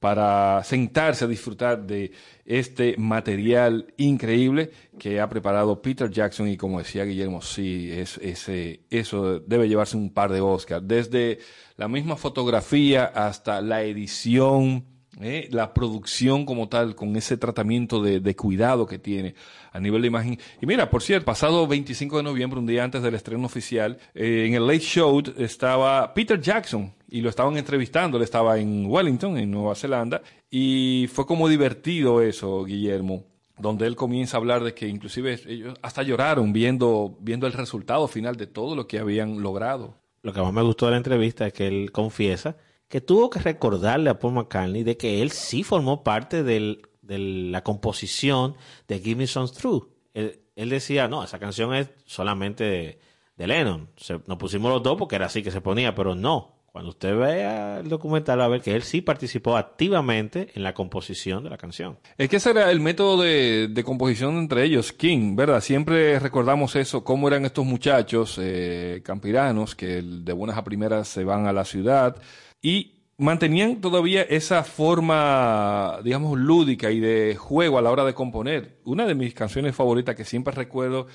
para 0.00 0.64
sentarse 0.64 1.26
a 1.26 1.28
disfrutar 1.28 1.86
de 1.86 2.12
este 2.46 2.96
material 2.96 3.92
increíble 3.98 4.70
que 4.98 5.20
ha 5.20 5.28
preparado 5.28 5.82
Peter 5.82 6.10
Jackson 6.10 6.48
y 6.48 6.56
como 6.56 6.78
decía 6.78 7.04
Guillermo, 7.04 7.42
sí, 7.42 7.92
es, 7.92 8.16
ese, 8.18 8.80
eso 8.90 9.40
debe 9.40 9.68
llevarse 9.68 9.98
un 9.98 10.10
par 10.10 10.32
de 10.32 10.40
Oscars. 10.40 10.88
Desde 10.88 11.38
la 11.80 11.88
misma 11.88 12.16
fotografía 12.16 13.06
hasta 13.06 13.62
la 13.62 13.82
edición, 13.84 14.84
¿eh? 15.18 15.48
la 15.50 15.72
producción 15.72 16.44
como 16.44 16.68
tal, 16.68 16.94
con 16.94 17.16
ese 17.16 17.38
tratamiento 17.38 18.02
de, 18.02 18.36
cuidado 18.36 18.86
que 18.86 18.98
tiene 18.98 19.34
a 19.72 19.80
nivel 19.80 20.02
de 20.02 20.08
imagen. 20.08 20.38
Y 20.60 20.66
mira, 20.66 20.90
por 20.90 21.00
cierto, 21.00 21.24
pasado 21.24 21.66
25 21.66 22.18
de 22.18 22.22
noviembre, 22.22 22.60
un 22.60 22.66
día 22.66 22.84
antes 22.84 23.02
del 23.02 23.14
estreno 23.14 23.46
oficial, 23.46 23.96
eh, 24.14 24.44
en 24.46 24.52
el 24.52 24.66
Late 24.66 24.80
Show 24.80 25.22
estaba 25.38 26.12
Peter 26.12 26.38
Jackson 26.38 26.92
y 27.08 27.22
lo 27.22 27.30
estaban 27.30 27.56
entrevistando, 27.56 28.18
él 28.18 28.24
estaba 28.24 28.58
en 28.58 28.84
Wellington, 28.84 29.38
en 29.38 29.50
Nueva 29.50 29.74
Zelanda, 29.74 30.20
y 30.50 31.08
fue 31.10 31.24
como 31.24 31.48
divertido 31.48 32.20
eso, 32.20 32.62
Guillermo 32.64 33.24
donde 33.56 33.86
él 33.86 33.94
comienza 33.94 34.36
a 34.36 34.40
hablar 34.40 34.64
de 34.64 34.72
que 34.72 34.88
inclusive 34.88 35.38
ellos 35.46 35.78
hasta 35.82 36.02
lloraron 36.02 36.50
viendo, 36.50 37.18
viendo 37.20 37.46
el 37.46 37.52
resultado 37.52 38.08
final 38.08 38.36
de 38.36 38.46
todo 38.46 38.74
lo 38.74 38.86
que 38.86 38.98
habían 38.98 39.42
logrado. 39.42 39.99
Lo 40.22 40.32
que 40.32 40.40
más 40.42 40.52
me 40.52 40.62
gustó 40.62 40.86
de 40.86 40.92
la 40.92 40.96
entrevista 40.98 41.46
es 41.46 41.52
que 41.52 41.66
él 41.66 41.92
confiesa 41.92 42.56
que 42.88 43.00
tuvo 43.00 43.30
que 43.30 43.38
recordarle 43.38 44.10
a 44.10 44.18
Paul 44.18 44.34
McCartney 44.34 44.82
de 44.82 44.96
que 44.96 45.22
él 45.22 45.30
sí 45.30 45.62
formó 45.62 46.02
parte 46.02 46.42
de 46.42 46.82
la 47.02 47.62
composición 47.62 48.56
de 48.88 48.98
Give 48.98 49.16
Me 49.16 49.26
Some 49.26 49.48
True. 49.48 49.82
Él, 50.12 50.40
él 50.56 50.68
decía, 50.70 51.06
no, 51.08 51.22
esa 51.24 51.38
canción 51.38 51.72
es 51.74 51.90
solamente 52.04 52.64
de, 52.64 53.00
de 53.36 53.46
Lennon. 53.46 53.88
Se- 53.96 54.20
nos 54.26 54.38
pusimos 54.38 54.70
los 54.72 54.82
dos 54.82 54.96
porque 54.98 55.16
era 55.16 55.26
así 55.26 55.42
que 55.42 55.50
se 55.52 55.60
ponía, 55.60 55.94
pero 55.94 56.14
no. 56.14 56.59
Cuando 56.72 56.90
usted 56.90 57.16
vea 57.16 57.80
el 57.80 57.88
documental 57.88 58.38
va 58.38 58.44
a 58.44 58.48
ver 58.48 58.60
que 58.60 58.74
él 58.74 58.82
sí 58.82 59.00
participó 59.00 59.56
activamente 59.56 60.50
en 60.54 60.62
la 60.62 60.72
composición 60.72 61.42
de 61.42 61.50
la 61.50 61.58
canción. 61.58 61.98
Es 62.16 62.28
que 62.28 62.36
ese 62.36 62.50
era 62.50 62.70
el 62.70 62.80
método 62.80 63.22
de, 63.22 63.82
composición 63.84 64.36
entre 64.36 64.64
ellos, 64.64 64.92
King, 64.92 65.34
¿verdad? 65.34 65.60
Siempre 65.60 66.18
recordamos 66.20 66.76
eso, 66.76 67.02
cómo 67.02 67.26
eran 67.26 67.44
estos 67.44 67.64
muchachos 67.64 68.38
eh, 68.40 69.00
campiranos 69.04 69.74
que 69.74 70.00
de 70.02 70.32
buenas 70.32 70.56
a 70.56 70.64
primeras 70.64 71.08
se 71.08 71.24
van 71.24 71.46
a 71.46 71.52
la 71.52 71.64
ciudad 71.64 72.16
y 72.62 73.00
mantenían 73.20 73.80
todavía 73.80 74.22
esa 74.22 74.64
forma, 74.64 75.98
digamos, 76.02 76.38
lúdica 76.38 76.90
y 76.90 77.00
de 77.00 77.36
juego 77.36 77.78
a 77.78 77.82
la 77.82 77.90
hora 77.90 78.04
de 78.04 78.14
componer. 78.14 78.78
Una 78.84 79.06
de 79.06 79.14
mis 79.14 79.34
canciones 79.34 79.74
favoritas 79.74 80.14
que 80.14 80.24
siempre 80.24 80.54
recuerdo, 80.54 81.06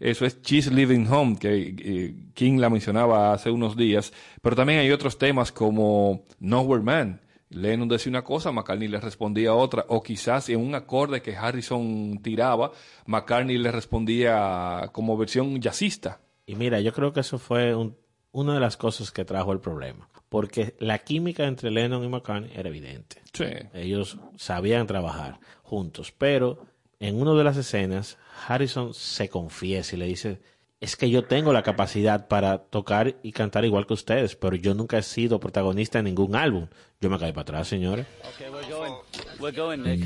eso 0.00 0.24
es 0.26 0.40
She's 0.42 0.70
Living 0.72 1.06
Home, 1.08 1.36
que 1.38 1.74
eh, 1.78 2.14
King 2.34 2.58
la 2.58 2.70
mencionaba 2.70 3.32
hace 3.32 3.50
unos 3.50 3.76
días, 3.76 4.12
pero 4.42 4.56
también 4.56 4.78
hay 4.80 4.90
otros 4.90 5.18
temas 5.18 5.52
como 5.52 6.24
Nowhere 6.40 6.82
Man. 6.82 7.20
Lennon 7.50 7.88
decía 7.88 8.10
una 8.10 8.24
cosa, 8.24 8.50
McCartney 8.50 8.88
le 8.88 8.98
respondía 9.00 9.54
otra, 9.54 9.84
o 9.88 10.02
quizás 10.02 10.48
en 10.48 10.58
un 10.60 10.74
acorde 10.74 11.22
que 11.22 11.36
Harrison 11.36 12.18
tiraba, 12.22 12.72
McCartney 13.06 13.58
le 13.58 13.70
respondía 13.70 14.90
como 14.92 15.16
versión 15.16 15.60
jazzista. 15.60 16.20
Y 16.46 16.56
mira, 16.56 16.80
yo 16.80 16.92
creo 16.92 17.12
que 17.12 17.20
eso 17.20 17.38
fue 17.38 17.74
un- 17.74 17.96
una 18.32 18.54
de 18.54 18.60
las 18.60 18.76
cosas 18.76 19.12
que 19.12 19.24
trajo 19.24 19.52
el 19.52 19.60
problema. 19.60 20.08
Porque 20.28 20.74
la 20.80 20.98
química 20.98 21.44
entre 21.44 21.70
Lennon 21.70 22.02
y 22.02 22.08
McCartney 22.08 22.50
era 22.56 22.68
evidente. 22.68 23.22
Sí. 23.32 23.44
Ellos 23.72 24.18
sabían 24.36 24.88
trabajar 24.88 25.38
juntos. 25.62 26.12
Pero 26.18 26.66
en 26.98 27.20
una 27.20 27.34
de 27.34 27.44
las 27.44 27.56
escenas, 27.56 28.18
Harrison 28.46 28.94
se 28.94 29.28
confiesa 29.28 29.96
y 29.96 29.98
le 29.98 30.06
dice, 30.06 30.40
es 30.80 30.96
que 30.96 31.08
yo 31.08 31.24
tengo 31.24 31.52
la 31.52 31.62
capacidad 31.62 32.28
para 32.28 32.58
tocar 32.58 33.16
y 33.22 33.32
cantar 33.32 33.64
igual 33.64 33.86
que 33.86 33.94
ustedes, 33.94 34.36
pero 34.36 34.56
yo 34.56 34.74
nunca 34.74 34.98
he 34.98 35.02
sido 35.02 35.40
protagonista 35.40 35.98
en 35.98 36.06
ningún 36.06 36.36
álbum. 36.36 36.68
Yo 37.00 37.08
me 37.08 37.18
caí 37.18 37.32
para 37.32 37.42
atrás, 37.42 37.68
señores. 37.68 38.06
Okay, 38.34 38.50
we're 38.50 38.68
going. 38.68 38.92
We're 39.40 39.56
going, 39.56 39.82
Nick. 39.82 40.04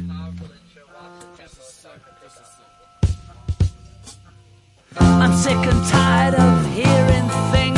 I'm 5.00 5.32
sick 5.34 5.56
and 5.56 5.86
tired 5.88 6.34
of 6.34 6.74
hearing 6.74 7.28
things 7.52 7.77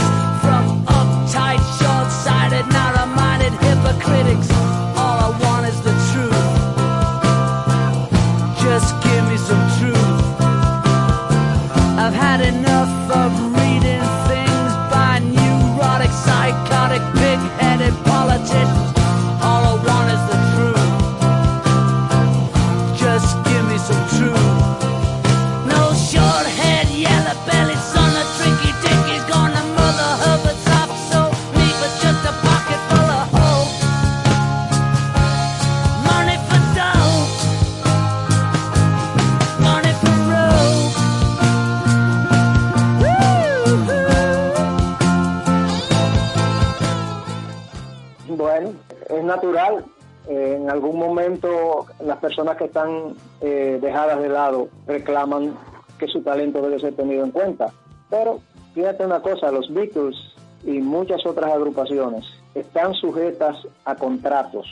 natural. 49.41 49.85
Eh, 50.29 50.59
en 50.61 50.71
algún 50.71 50.99
momento 50.99 51.87
las 52.05 52.19
personas 52.19 52.57
que 52.57 52.65
están 52.65 53.15
eh, 53.41 53.79
dejadas 53.81 54.21
de 54.21 54.29
lado 54.29 54.69
reclaman 54.87 55.55
que 55.99 56.07
su 56.09 56.23
talento 56.23 56.61
debe 56.61 56.79
ser 56.79 56.95
tenido 56.95 57.25
en 57.25 57.31
cuenta. 57.31 57.73
Pero 58.11 58.41
fíjate 58.75 59.05
una 59.05 59.23
cosa, 59.23 59.51
los 59.51 59.73
Beatles 59.73 60.17
y 60.65 60.79
muchas 60.81 61.25
otras 61.25 61.53
agrupaciones 61.53 62.25
están 62.55 62.95
sujetas 62.95 63.57
a 63.85 63.95
contratos 63.95 64.67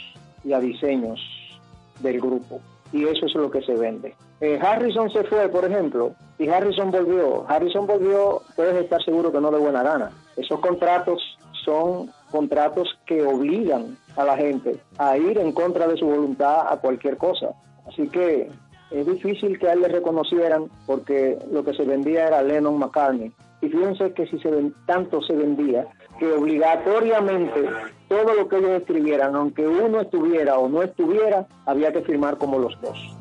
y 0.45 0.53
a 0.53 0.61
diseños 0.61 1.21
del 2.01 2.21
grupo. 2.21 2.61
Y 2.93 3.05
eso 3.05 3.27
es 3.27 3.35
lo 3.35 3.51
que 3.51 3.63
se 3.63 3.75
vende. 3.75 4.15
Eh, 4.41 4.59
Harrison 4.61 5.11
se 5.11 5.25
fue, 5.25 5.49
por 5.49 5.65
ejemplo, 5.65 6.13
y 6.39 6.49
Harrison 6.49 6.91
volvió. 6.91 7.45
Harrison 7.49 7.87
volvió, 7.87 8.43
puedes 8.55 8.77
estar 8.77 9.03
seguro 9.03 9.33
que 9.33 9.41
no 9.41 9.51
de 9.51 9.59
buena 9.59 9.83
gana. 9.83 10.11
Esos 10.37 10.61
contratos 10.61 11.39
son 11.65 12.11
contratos 12.31 12.89
que 13.07 13.23
obligan 13.25 13.97
a 14.19 14.25
la 14.25 14.37
gente 14.37 14.77
a 14.99 15.17
ir 15.17 15.39
en 15.39 15.53
contra 15.53 15.87
de 15.87 15.97
su 15.97 16.05
voluntad 16.05 16.67
a 16.69 16.77
cualquier 16.79 17.17
cosa. 17.17 17.51
Así 17.87 18.09
que 18.09 18.51
es 18.91 19.07
difícil 19.07 19.59
que 19.59 19.69
a 19.69 19.75
él 19.75 19.81
le 19.83 19.89
reconocieran 19.89 20.65
porque 20.87 21.39
lo 21.53 21.65
que 21.65 21.73
se 21.73 21.85
vendía 21.85 22.27
era 22.27 22.43
Lennon 22.43 22.79
McCartney. 22.79 23.33
Y 23.61 23.69
fíjense 23.69 24.13
que 24.13 24.27
si 24.27 24.39
se 24.41 24.51
tanto 24.87 25.23
se 25.23 25.35
vendía 25.35 25.87
que 26.19 26.33
obligatoriamente 26.33 27.69
todo 28.09 28.35
lo 28.35 28.49
que 28.49 28.59
ellos 28.59 28.81
escribieran, 28.81 29.37
aunque 29.37 29.67
uno 29.67 30.01
estuviera 30.01 30.59
o 30.59 30.69
no 30.69 30.83
estuviera, 30.83 31.47
había 31.65 31.93
que 31.93 32.03
firmar 32.03 32.39
como 32.39 32.59
los 32.59 32.81
dos. 32.81 33.18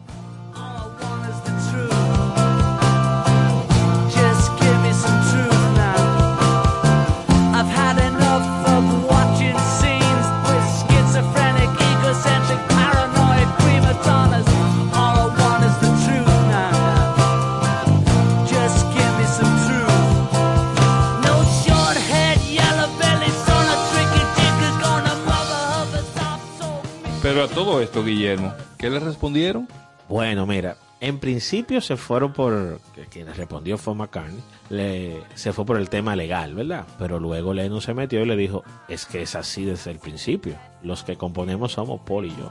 Pero 27.38 27.46
a 27.46 27.54
todo 27.54 27.82
esto, 27.84 28.04
Guillermo, 28.04 28.52
¿qué 28.80 28.90
le 28.90 29.00
respondieron? 29.00 29.68
Bueno, 30.10 30.48
mira, 30.48 30.76
en 31.00 31.20
principio 31.20 31.82
se 31.82 31.96
fueron 31.96 32.34
por, 32.34 32.82
que 32.96 33.06
quien 33.06 33.32
respondió 33.32 33.78
fue 33.78 33.94
McCartney, 33.94 34.42
le, 34.72 35.22
se 35.36 35.54
fue 35.54 35.64
por 35.64 35.78
el 35.78 35.88
tema 35.88 36.16
legal, 36.16 36.56
¿verdad? 36.56 36.88
Pero 36.98 37.20
luego 37.20 37.54
Lennon 37.54 37.80
se 37.80 37.94
metió 37.94 38.24
y 38.24 38.26
le 38.26 38.36
dijo, 38.36 38.64
es 38.88 39.06
que 39.06 39.22
es 39.22 39.36
así 39.36 39.66
desde 39.66 39.92
el 39.92 40.00
principio. 40.00 40.56
Los 40.82 41.04
que 41.04 41.16
componemos 41.16 41.74
somos 41.74 42.02
Paul 42.02 42.26
y 42.26 42.30
yo. 42.30 42.50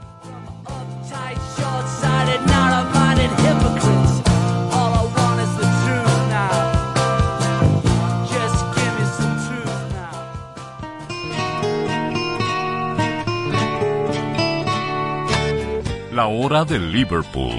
La 16.17 16.25
hora 16.25 16.65
de 16.65 16.79
Liverpool. 16.79 17.53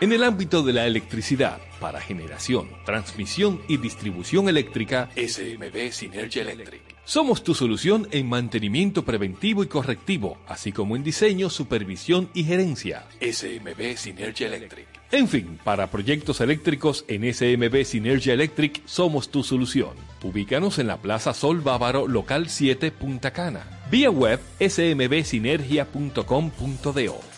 En 0.00 0.12
el 0.12 0.24
ámbito 0.24 0.64
de 0.64 0.72
la 0.72 0.86
electricidad, 0.86 1.60
para 1.84 2.00
generación, 2.00 2.70
transmisión 2.86 3.60
y 3.68 3.76
distribución 3.76 4.48
eléctrica, 4.48 5.10
SMB 5.16 5.92
Synergia 5.92 6.40
Electric. 6.40 6.80
Somos 7.04 7.44
tu 7.44 7.54
solución 7.54 8.08
en 8.10 8.26
mantenimiento 8.26 9.04
preventivo 9.04 9.62
y 9.62 9.66
correctivo, 9.66 10.38
así 10.48 10.72
como 10.72 10.96
en 10.96 11.04
diseño, 11.04 11.50
supervisión 11.50 12.30
y 12.32 12.44
gerencia. 12.44 13.04
SMB 13.20 13.98
Synergia 13.98 14.46
Electric. 14.46 14.86
En 15.12 15.28
fin, 15.28 15.58
para 15.62 15.90
proyectos 15.90 16.40
eléctricos 16.40 17.04
en 17.06 17.34
SMB 17.34 17.84
Synergia 17.84 18.32
Electric 18.32 18.80
somos 18.86 19.28
tu 19.28 19.42
solución. 19.42 19.90
Ubícanos 20.22 20.78
en 20.78 20.86
la 20.86 21.02
Plaza 21.02 21.34
Sol 21.34 21.60
Bávaro, 21.60 22.08
local 22.08 22.48
7, 22.48 22.92
Punta 22.92 23.30
Cana. 23.30 23.82
Vía 23.90 24.10
web 24.10 24.40
smbsinergia.com.do. 24.58 27.33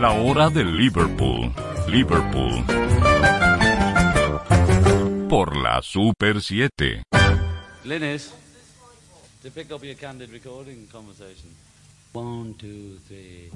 La 0.00 0.12
hora 0.12 0.48
de 0.48 0.64
Liverpool. 0.64 1.52
Liverpool. 1.88 2.64
Por 5.28 5.56
la 5.56 5.82
Super 5.82 6.40
7. 6.40 7.02
Linus, 7.84 8.32
to 9.42 9.50
pick 9.50 9.72
up 9.72 9.82
your 9.82 9.96
candid 9.96 10.30
recording 10.30 10.86
conversation. 10.86 11.50
One, 12.12 12.54
two, 12.54 12.98
three. 13.08 13.50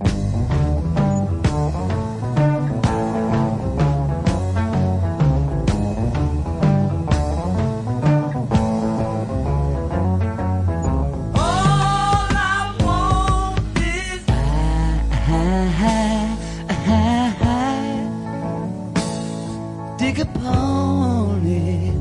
Dig 20.02 20.18
upon 20.18 21.46
it. 21.46 21.94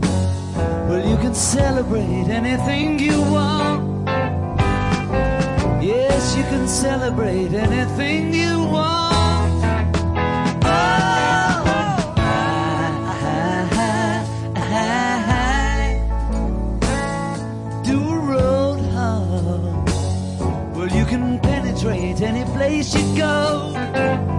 Well, 0.90 1.08
you 1.08 1.18
can 1.18 1.36
celebrate 1.36 2.30
anything 2.30 2.98
you 2.98 3.22
want. 3.22 4.10
Yes, 5.84 6.36
you 6.36 6.42
can 6.42 6.68
celebrate 6.68 7.54
anything 7.54 8.34
you 8.34 8.58
want. 8.58 9.64
Oh, 10.66 11.62
I, 12.18 12.34
I, 14.56 14.74
I, 15.38 16.00
do 17.86 18.00
a 18.02 18.18
road 18.18 18.82
hug. 18.96 19.90
Well, 20.76 20.90
you 20.90 21.06
can 21.06 21.40
penetrate 21.40 22.22
any 22.22 22.46
place 22.46 22.96
you 22.96 23.16
go. 23.16 24.31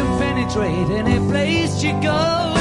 Can 0.00 0.18
penetrate 0.18 0.88
any 0.88 1.18
place 1.28 1.82
you 1.82 1.92
go. 2.00 2.59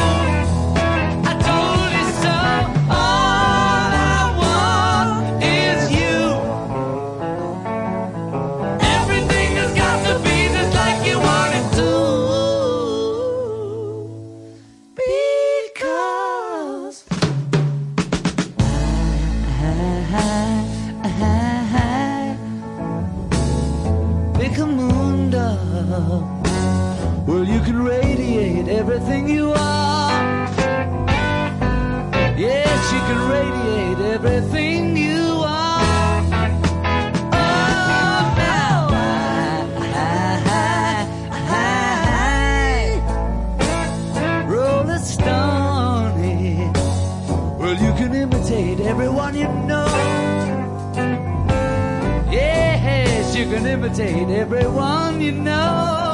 Can 53.60 53.68
imitate 53.68 54.30
everyone 54.30 55.20
you 55.20 55.34
know. 55.34 56.09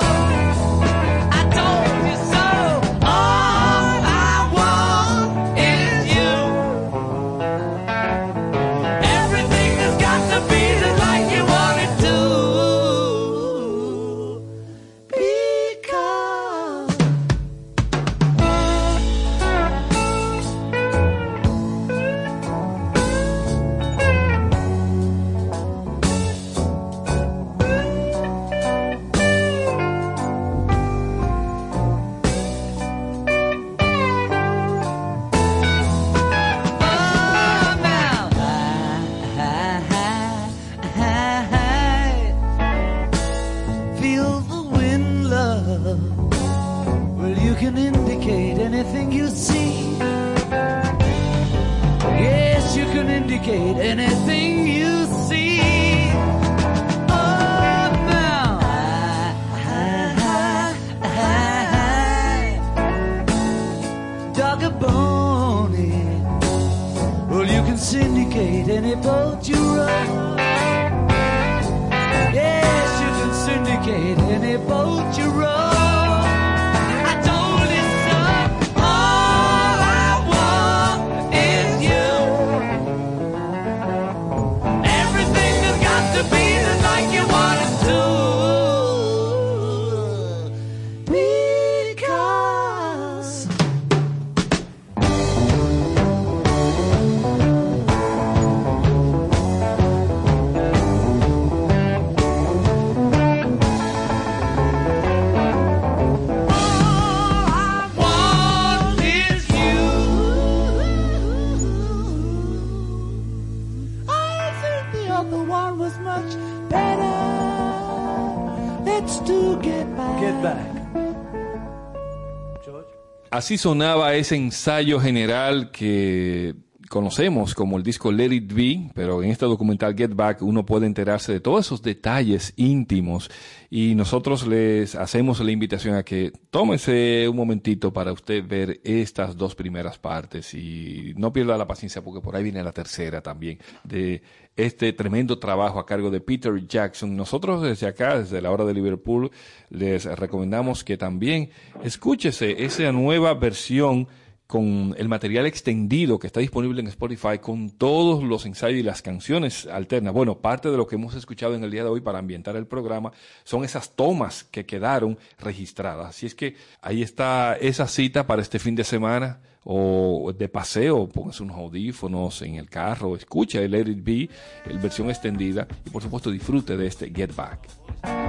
Así 123.46 123.60
sonaba 123.60 124.16
ese 124.16 124.36
ensayo 124.36 125.00
general 125.00 125.70
que 125.70 126.56
conocemos 126.89 127.54
como 127.54 127.78
el 127.78 127.84
disco 127.84 128.12
Let 128.12 128.34
It 128.34 128.52
Be, 128.52 128.89
pero 128.96 129.22
en 129.22 129.30
este 129.30 129.46
documental 129.46 129.96
Get 129.96 130.16
Back 130.16 130.41
uno 130.41 130.66
puede 130.66 130.88
enterarse 130.88 131.32
de 131.32 131.39
todos 131.41 131.68
esos 131.68 131.84
detalles 131.84 132.54
íntimos 132.56 133.30
y 133.70 133.95
nosotros 133.95 134.47
les 134.47 134.95
hacemos 134.95 135.39
la 135.39 135.51
invitación 135.51 135.95
a 135.95 136.03
que 136.03 136.32
tómense 136.49 137.28
un 137.28 137.36
momentito 137.36 137.91
para 137.91 138.11
usted 138.11 138.45
ver 138.47 138.80
estas 138.84 139.36
dos 139.36 139.55
primeras 139.55 139.97
partes 139.97 140.53
y 140.53 141.13
no 141.18 141.34
pierda 141.34 141.57
la 141.57 141.68
paciencia 141.68 142.03
porque 142.03 142.22
por 142.22 142.36
ahí 142.36 142.43
viene 142.43 142.63
la 142.63 142.72
tercera 142.72 143.22
también 143.22 143.59
de 143.84 144.22
este 144.55 144.93
tremendo 144.93 145.38
trabajo 145.39 145.80
a 145.80 145.86
cargo 145.86 146.09
de 146.09 146.22
Peter 146.22 146.66
Jackson. 146.66 147.16
Nosotros 147.16 147.61
desde 147.61 147.88
acá, 147.88 148.20
desde 148.20 148.41
la 148.41 148.51
hora 148.51 148.66
de 148.66 148.74
Liverpool, 148.74 149.32
les 149.70 150.05
recomendamos 150.05 150.84
que 150.84 150.97
también 150.97 151.49
escúchese 151.84 152.63
esa 152.63 152.91
nueva 152.91 153.34
versión 153.34 154.07
con 154.48 154.96
el 154.98 155.10
material 155.10 155.46
extendido 155.46 156.20
que 156.20 156.28
está 156.28 156.39
disponible 156.39 156.82
en 156.82 156.88
Spotify 156.88 157.39
con 157.41 157.72
todos 157.72 158.24
los 158.24 158.46
ensayos 158.46 158.80
y 158.80 158.84
las 158.84 159.02
canciones 159.02 159.66
alternas. 159.66 160.14
Bueno, 160.14 160.39
parte 160.39 160.70
de 160.70 160.78
lo 160.78 160.88
que 160.88 160.96
hemos 160.96 161.16
escuchado 161.16 161.56
en 161.56 161.64
el 161.64 161.72
día 161.72 161.84
de 161.84 161.89
hoy 161.89 162.02
para 162.02 162.20
ambientar 162.20 162.56
el 162.56 162.68
programa 162.68 163.12
son 163.43 163.64
esas 163.64 163.96
tomas 163.96 164.43
que 164.43 164.66
quedaron 164.66 165.18
registradas. 165.39 166.10
Así 166.10 166.26
es 166.26 166.36
que 166.36 166.56
ahí 166.82 167.02
está 167.02 167.56
esa 167.56 167.88
cita 167.88 168.28
para 168.28 168.41
este 168.41 168.60
fin 168.60 168.76
de 168.76 168.84
semana 168.84 169.39
o 169.64 170.32
de 170.38 170.48
paseo, 170.48 171.10
póngase 171.10 171.41
unos 171.41 171.58
audífonos 171.58 172.43
en 172.43 172.56
el 172.56 172.70
carro, 172.70 173.16
escucha 173.16 173.60
el 173.62 173.72
Let 173.72 173.89
It 173.89 174.04
Be, 174.04 174.30
el 174.70 174.78
versión 174.78 175.10
extendida 175.10 175.68
y 175.84 175.89
por 175.89 176.04
supuesto 176.04 176.30
disfrute 176.30 176.78
de 176.78 176.86
este 176.86 177.10
Get 177.10 177.36
Back. 177.36 178.25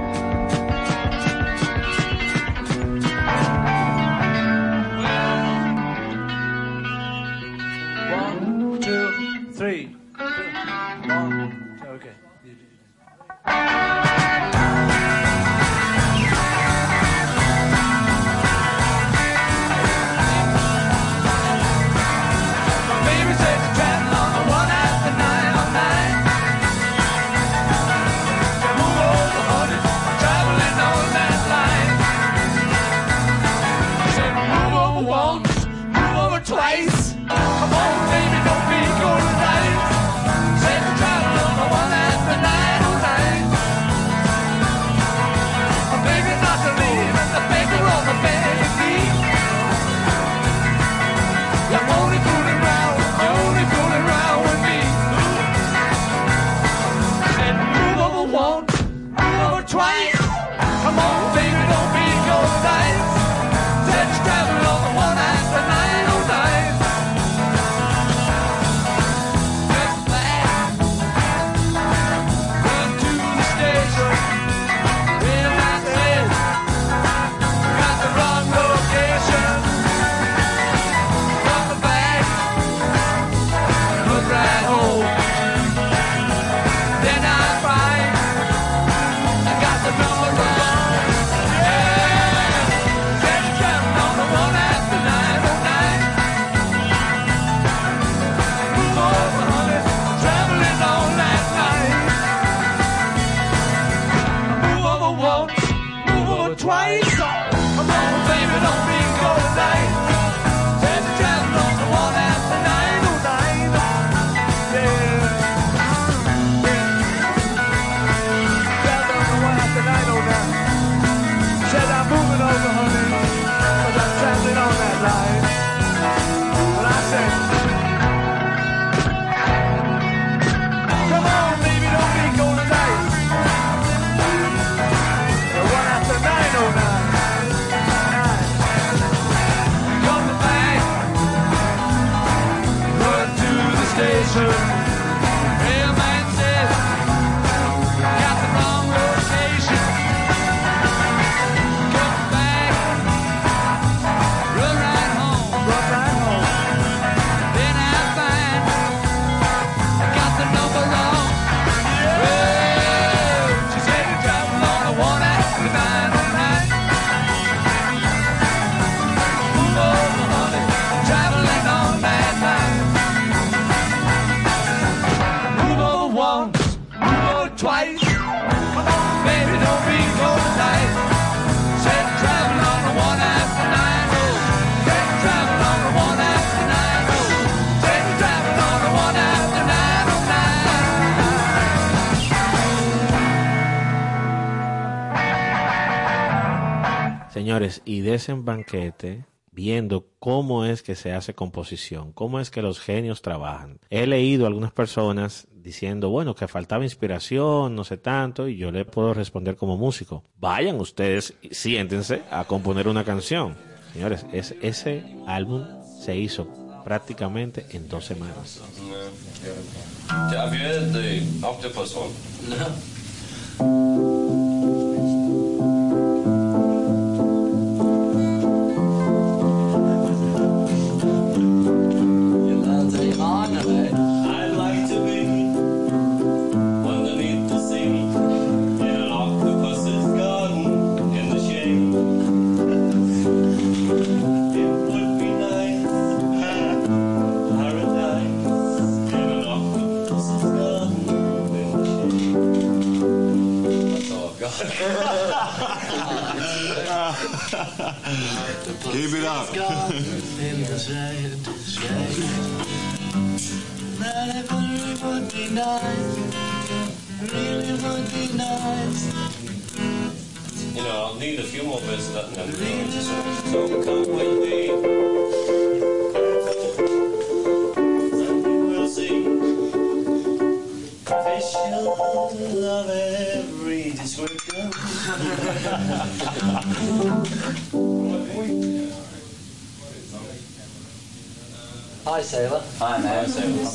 Señores, 197.47 197.81
y 197.85 198.01
de 198.01 198.15
ese 198.15 198.33
banquete, 198.33 199.23
viendo 199.53 200.05
cómo 200.19 200.65
es 200.65 200.83
que 200.83 200.95
se 200.95 201.13
hace 201.13 201.33
composición, 201.33 202.11
cómo 202.11 202.41
es 202.41 202.51
que 202.51 202.61
los 202.61 202.81
genios 202.81 203.21
trabajan. 203.21 203.79
He 203.89 204.05
leído 204.05 204.43
a 204.43 204.49
algunas 204.49 204.73
personas 204.73 205.47
diciendo, 205.53 206.09
bueno, 206.09 206.35
que 206.35 206.49
faltaba 206.49 206.83
inspiración, 206.83 207.73
no 207.73 207.85
sé 207.85 207.95
tanto, 207.95 208.49
y 208.49 208.57
yo 208.57 208.69
le 208.69 208.83
puedo 208.83 209.13
responder 209.13 209.55
como 209.55 209.77
músico. 209.77 210.25
Vayan 210.35 210.77
ustedes, 210.81 211.35
y 211.41 211.53
siéntense 211.53 212.21
a 212.31 212.43
componer 212.43 212.89
una 212.89 213.05
canción. 213.05 213.55
Señores, 213.93 214.25
es, 214.33 214.53
ese 214.61 215.05
álbum 215.25 215.65
se 216.03 216.17
hizo 216.17 216.49
prácticamente 216.83 217.65
en 217.69 217.87
dos 217.87 218.03
semanas. 218.03 218.61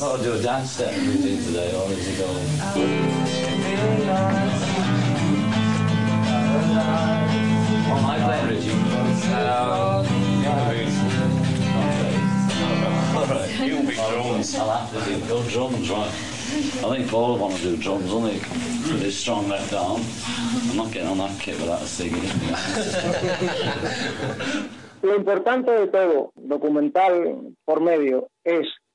Thought 0.03 0.19
I'd 0.19 0.23
do 0.23 0.33
a 0.33 0.41
dance 0.41 0.71
step 0.71 0.93
routine 0.97 1.41
today, 1.43 1.73
or 1.73 1.89
is 1.91 2.07
it 2.09 2.19
all? 2.25 2.33
What 7.87 7.97
am 7.99 8.05
I 8.05 8.17
playing, 8.25 8.47
Richie? 8.49 8.75
Uh, 9.31 10.03
Alright. 13.15 13.49
You'll 13.59 13.83
be 13.83 13.95
drums. 13.95 14.55
I'll 14.55 14.71
have 14.77 14.91
to 14.91 14.99
do 15.09 15.25
go 15.25 15.41
drums, 15.49 15.89
right. 15.89 16.11
I 16.11 16.95
think 16.95 17.09
Paul 17.09 17.27
will 17.29 17.39
want 17.39 17.55
to 17.55 17.61
do 17.61 17.77
drums, 17.77 18.11
only 18.11 18.33
with 18.33 19.01
his 19.01 19.17
strong 19.17 19.47
left 19.47 19.71
arm. 19.73 20.01
I'm 20.69 20.75
not 20.75 20.91
getting 20.91 21.07
on 21.07 21.19
that 21.19 21.39
kit 21.39 21.57
without 21.61 21.81
a 21.81 21.85
ciggy. 21.85 22.19
Lo 25.03 25.15
importante 25.15 25.71
de 25.71 25.87
todo, 25.87 26.31
documental 26.35 27.53
por 27.65 27.81
medio, 27.81 28.19
es 28.19 28.32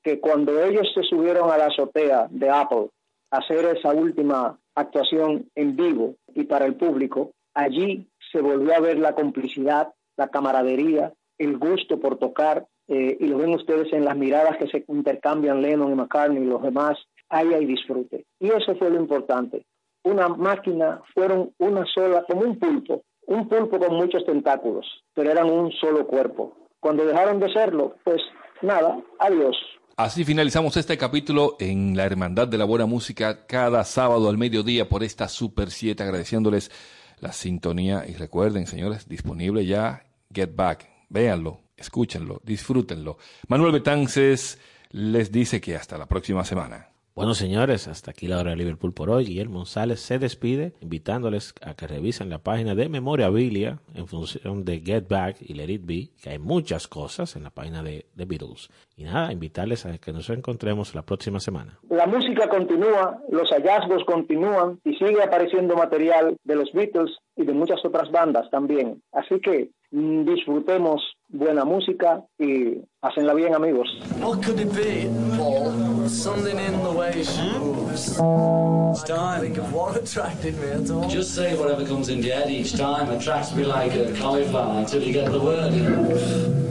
que 0.09 0.19
cuando 0.19 0.59
ellos 0.63 0.89
se 0.95 1.03
subieron 1.03 1.51
a 1.51 1.57
la 1.57 1.67
azotea 1.67 2.27
de 2.31 2.49
Apple 2.49 2.87
a 3.29 3.37
hacer 3.37 3.63
esa 3.77 3.93
última 3.93 4.57
actuación 4.73 5.47
en 5.53 5.75
vivo 5.75 6.15
y 6.33 6.45
para 6.45 6.65
el 6.65 6.75
público, 6.77 7.31
allí 7.53 8.07
se 8.31 8.41
volvió 8.41 8.75
a 8.75 8.79
ver 8.79 8.97
la 8.97 9.13
complicidad, 9.13 9.93
la 10.17 10.29
camaradería, 10.29 11.13
el 11.37 11.59
gusto 11.59 11.99
por 11.99 12.17
tocar, 12.17 12.65
eh, 12.87 13.17
y 13.19 13.27
lo 13.27 13.37
ven 13.37 13.53
ustedes 13.53 13.93
en 13.93 14.03
las 14.03 14.17
miradas 14.17 14.57
que 14.57 14.67
se 14.67 14.83
intercambian 14.87 15.61
Lennon 15.61 15.91
y 15.91 15.95
McCartney 15.95 16.41
y 16.41 16.47
los 16.47 16.63
demás, 16.63 16.97
ahí 17.29 17.53
hay 17.53 17.65
disfrute. 17.67 18.25
Y 18.39 18.47
eso 18.47 18.75
fue 18.77 18.89
lo 18.89 18.99
importante. 18.99 19.63
Una 20.03 20.27
máquina, 20.27 21.03
fueron 21.13 21.53
una 21.59 21.85
sola, 21.85 22.23
como 22.27 22.41
un 22.41 22.57
pulpo, 22.57 23.03
un 23.27 23.47
pulpo 23.47 23.77
con 23.77 23.95
muchos 23.95 24.25
tentáculos, 24.25 24.87
pero 25.13 25.29
eran 25.29 25.51
un 25.51 25.71
solo 25.73 26.07
cuerpo. 26.07 26.55
Cuando 26.79 27.05
dejaron 27.05 27.39
de 27.39 27.53
serlo, 27.53 27.93
pues 28.03 28.23
nada, 28.63 28.99
adiós. 29.19 29.55
Así 29.99 30.23
finalizamos 30.23 30.77
este 30.77 30.97
capítulo 30.97 31.57
en 31.59 31.97
la 31.97 32.05
Hermandad 32.05 32.47
de 32.47 32.57
la 32.57 32.63
Buena 32.63 32.85
Música 32.85 33.45
cada 33.45 33.83
sábado 33.83 34.29
al 34.29 34.37
mediodía 34.37 34.87
por 34.87 35.03
esta 35.03 35.27
Super 35.27 35.71
7, 35.71 36.01
agradeciéndoles 36.01 36.71
la 37.19 37.33
sintonía 37.33 38.05
y 38.07 38.13
recuerden, 38.13 38.65
señores, 38.65 39.09
disponible 39.09 39.65
ya 39.65 40.05
Get 40.33 40.55
Back. 40.55 40.87
Véanlo, 41.09 41.59
escúchenlo, 41.75 42.39
disfrútenlo. 42.45 43.17
Manuel 43.49 43.73
Betances 43.73 44.57
les 44.91 45.33
dice 45.33 45.59
que 45.59 45.75
hasta 45.75 45.97
la 45.97 46.05
próxima 46.05 46.45
semana. 46.45 46.87
Bueno, 47.19 47.33
señores, 47.33 47.89
hasta 47.89 48.11
aquí 48.11 48.29
la 48.29 48.39
hora 48.39 48.51
de 48.51 48.55
Liverpool 48.55 48.93
por 48.93 49.09
hoy. 49.09 49.25
Guillermo 49.25 49.57
González 49.57 49.99
se 49.99 50.19
despide, 50.19 50.71
invitándoles 50.79 51.53
a 51.61 51.73
que 51.73 51.85
revisen 51.85 52.29
la 52.29 52.37
página 52.37 52.75
de 52.75 52.87
Memorabilia 52.87 53.79
en 53.93 54.07
función 54.07 54.63
de 54.63 54.79
Get 54.79 55.09
Back 55.09 55.35
y 55.41 55.53
Let 55.53 55.69
It 55.69 55.81
Be, 55.85 56.11
que 56.23 56.29
hay 56.29 56.39
muchas 56.39 56.87
cosas 56.87 57.35
en 57.35 57.43
la 57.43 57.49
página 57.49 57.83
de, 57.83 58.05
de 58.15 58.23
Beatles. 58.23 58.69
Y 58.95 59.03
nada, 59.03 59.33
invitarles 59.33 59.85
a 59.85 59.97
que 59.97 60.13
nos 60.13 60.29
encontremos 60.29 60.95
la 60.95 61.01
próxima 61.01 61.41
semana. 61.41 61.77
La 61.89 62.07
música 62.07 62.47
continúa, 62.47 63.21
los 63.29 63.49
hallazgos 63.49 64.05
continúan 64.05 64.79
y 64.85 64.95
sigue 64.95 65.21
apareciendo 65.21 65.75
material 65.75 66.37
de 66.45 66.55
los 66.55 66.71
Beatles 66.71 67.17
y 67.35 67.43
de 67.43 67.51
muchas 67.51 67.83
otras 67.83 68.09
bandas 68.11 68.49
también. 68.49 69.01
Así 69.11 69.41
que 69.41 69.71
Mm, 69.91 70.23
disfrutemos 70.23 71.01
buena 71.29 71.65
música 71.65 72.23
y 72.37 72.79
hacenla 73.01 73.33
bien 73.33 73.55
amigos. 73.55 73.87
What 74.19 74.43
could 74.43 74.59
it 74.59 74.71
be, 74.71 75.09
Paul? 75.35 76.07
Something 76.07 76.59
in 76.59 76.83
the 76.83 76.91
way 76.91 77.23
she 77.23 77.41
moves. 77.57 78.19
I 78.19 79.07
can't 79.07 79.41
think 79.41 79.57
of 79.57 79.73
what 79.73 79.95
attracted 79.95 80.59
me 80.59 80.67
at 80.67 80.91
all. 80.91 81.09
Just 81.09 81.33
say 81.33 81.55
whatever 81.55 81.85
comes 81.85 82.09
in 82.09 82.21
your 82.21 82.35
head 82.35 82.51
each 82.51 82.73
time 82.77 83.09
attracts 83.09 83.53
me 83.55 83.63
like 83.63 83.93
a 83.95 84.13
cauliflower 84.13 84.79
until 84.79 85.01
you 85.01 85.11
get 85.11 85.31
the 85.31 85.39
word, 85.39 85.73
you. 85.73 86.69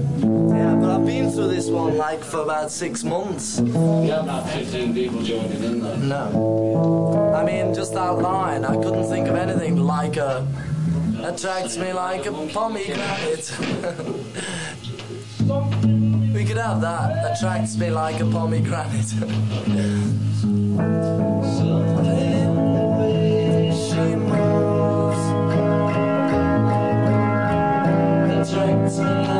Yeah, 0.54 0.76
but 0.76 0.90
I've 0.90 1.06
been 1.06 1.30
through 1.30 1.48
this 1.48 1.68
one 1.68 1.96
like 1.96 2.22
for 2.22 2.42
about 2.42 2.70
six 2.70 3.02
months. 3.02 3.58
You 3.58 3.72
haven't 4.10 4.28
had 4.28 4.44
15 4.50 4.94
people 4.94 5.22
joining 5.22 5.62
in 5.64 5.80
though. 5.80 5.96
No. 5.96 7.34
I 7.34 7.44
mean, 7.44 7.74
just 7.74 7.94
that 7.94 8.18
line, 8.18 8.64
I 8.64 8.74
couldn't 8.74 9.08
think 9.08 9.26
of 9.28 9.34
anything 9.34 9.76
like 9.76 10.16
a. 10.16 10.46
Attracts 11.24 11.76
me 11.76 11.92
like 11.92 12.26
a 12.26 12.32
pomegranate. 12.32 13.52
we 16.32 16.44
could 16.44 16.56
have 16.56 16.80
that. 16.80 17.36
Attracts 17.36 17.76
me 17.76 17.90
like 17.90 18.20
a 18.20 18.26
pomegranate. 18.26 19.04
she 23.74 24.16
moves. 24.16 25.18
Attracts 28.30 28.98
me 28.98 29.04
like 29.04 29.37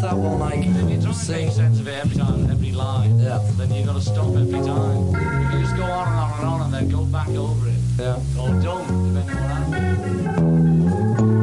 that 0.00 0.16
one 0.16 0.38
like 0.38 0.58
If 0.58 0.66
you 0.66 0.72
don't 0.72 1.28
make 1.28 1.50
sense 1.52 1.78
of 1.80 1.86
it 1.88 1.94
every 2.04 2.16
time, 2.16 2.50
every 2.50 2.72
line, 2.72 3.18
Yeah. 3.18 3.38
then 3.56 3.72
you've 3.74 3.86
got 3.86 3.94
to 3.94 4.00
stop 4.00 4.28
every 4.34 4.60
time. 4.60 5.14
If 5.14 5.52
you 5.54 5.60
just 5.60 5.76
go 5.76 5.84
on 5.84 6.08
and 6.08 6.18
on 6.20 6.38
and 6.38 6.46
on 6.48 6.60
and 6.62 6.74
then 6.74 6.88
go 6.88 7.04
back 7.04 7.28
over 7.28 7.68
it, 7.68 7.74
Yeah. 7.98 8.16
or 8.40 8.48
don't, 8.62 9.14
depending 9.14 9.36
on 9.38 9.70
what 9.70 9.80
happens. 9.80 11.40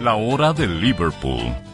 La 0.00 0.14
hora 0.16 0.52
de 0.52 0.66
Liverpool. 0.66 1.67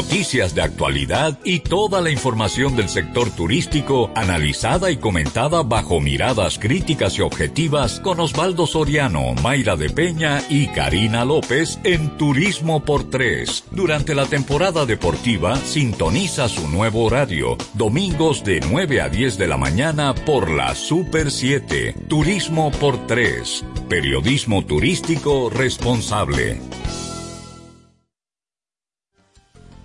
Noticias 0.00 0.54
de 0.54 0.62
actualidad 0.62 1.38
y 1.44 1.58
toda 1.60 2.00
la 2.00 2.08
información 2.08 2.74
del 2.74 2.88
sector 2.88 3.28
turístico 3.28 4.10
analizada 4.14 4.90
y 4.90 4.96
comentada 4.96 5.62
bajo 5.62 6.00
miradas 6.00 6.58
críticas 6.58 7.18
y 7.18 7.20
objetivas 7.20 8.00
con 8.00 8.18
Osvaldo 8.18 8.66
Soriano, 8.66 9.34
Mayra 9.42 9.76
de 9.76 9.90
Peña 9.90 10.42
y 10.48 10.68
Karina 10.68 11.26
López 11.26 11.78
en 11.84 12.16
Turismo 12.16 12.82
por 12.82 13.10
Tres. 13.10 13.64
Durante 13.72 14.14
la 14.14 14.24
temporada 14.24 14.86
deportiva 14.86 15.56
sintoniza 15.56 16.48
su 16.48 16.66
nuevo 16.66 17.04
horario, 17.04 17.58
domingos 17.74 18.42
de 18.42 18.60
9 18.60 19.02
a 19.02 19.10
10 19.10 19.36
de 19.36 19.48
la 19.48 19.58
mañana 19.58 20.14
por 20.14 20.50
la 20.50 20.74
Super 20.74 21.30
7. 21.30 22.06
Turismo 22.08 22.70
por 22.70 23.06
Tres. 23.06 23.66
Periodismo 23.90 24.64
turístico 24.64 25.50
responsable. 25.50 26.58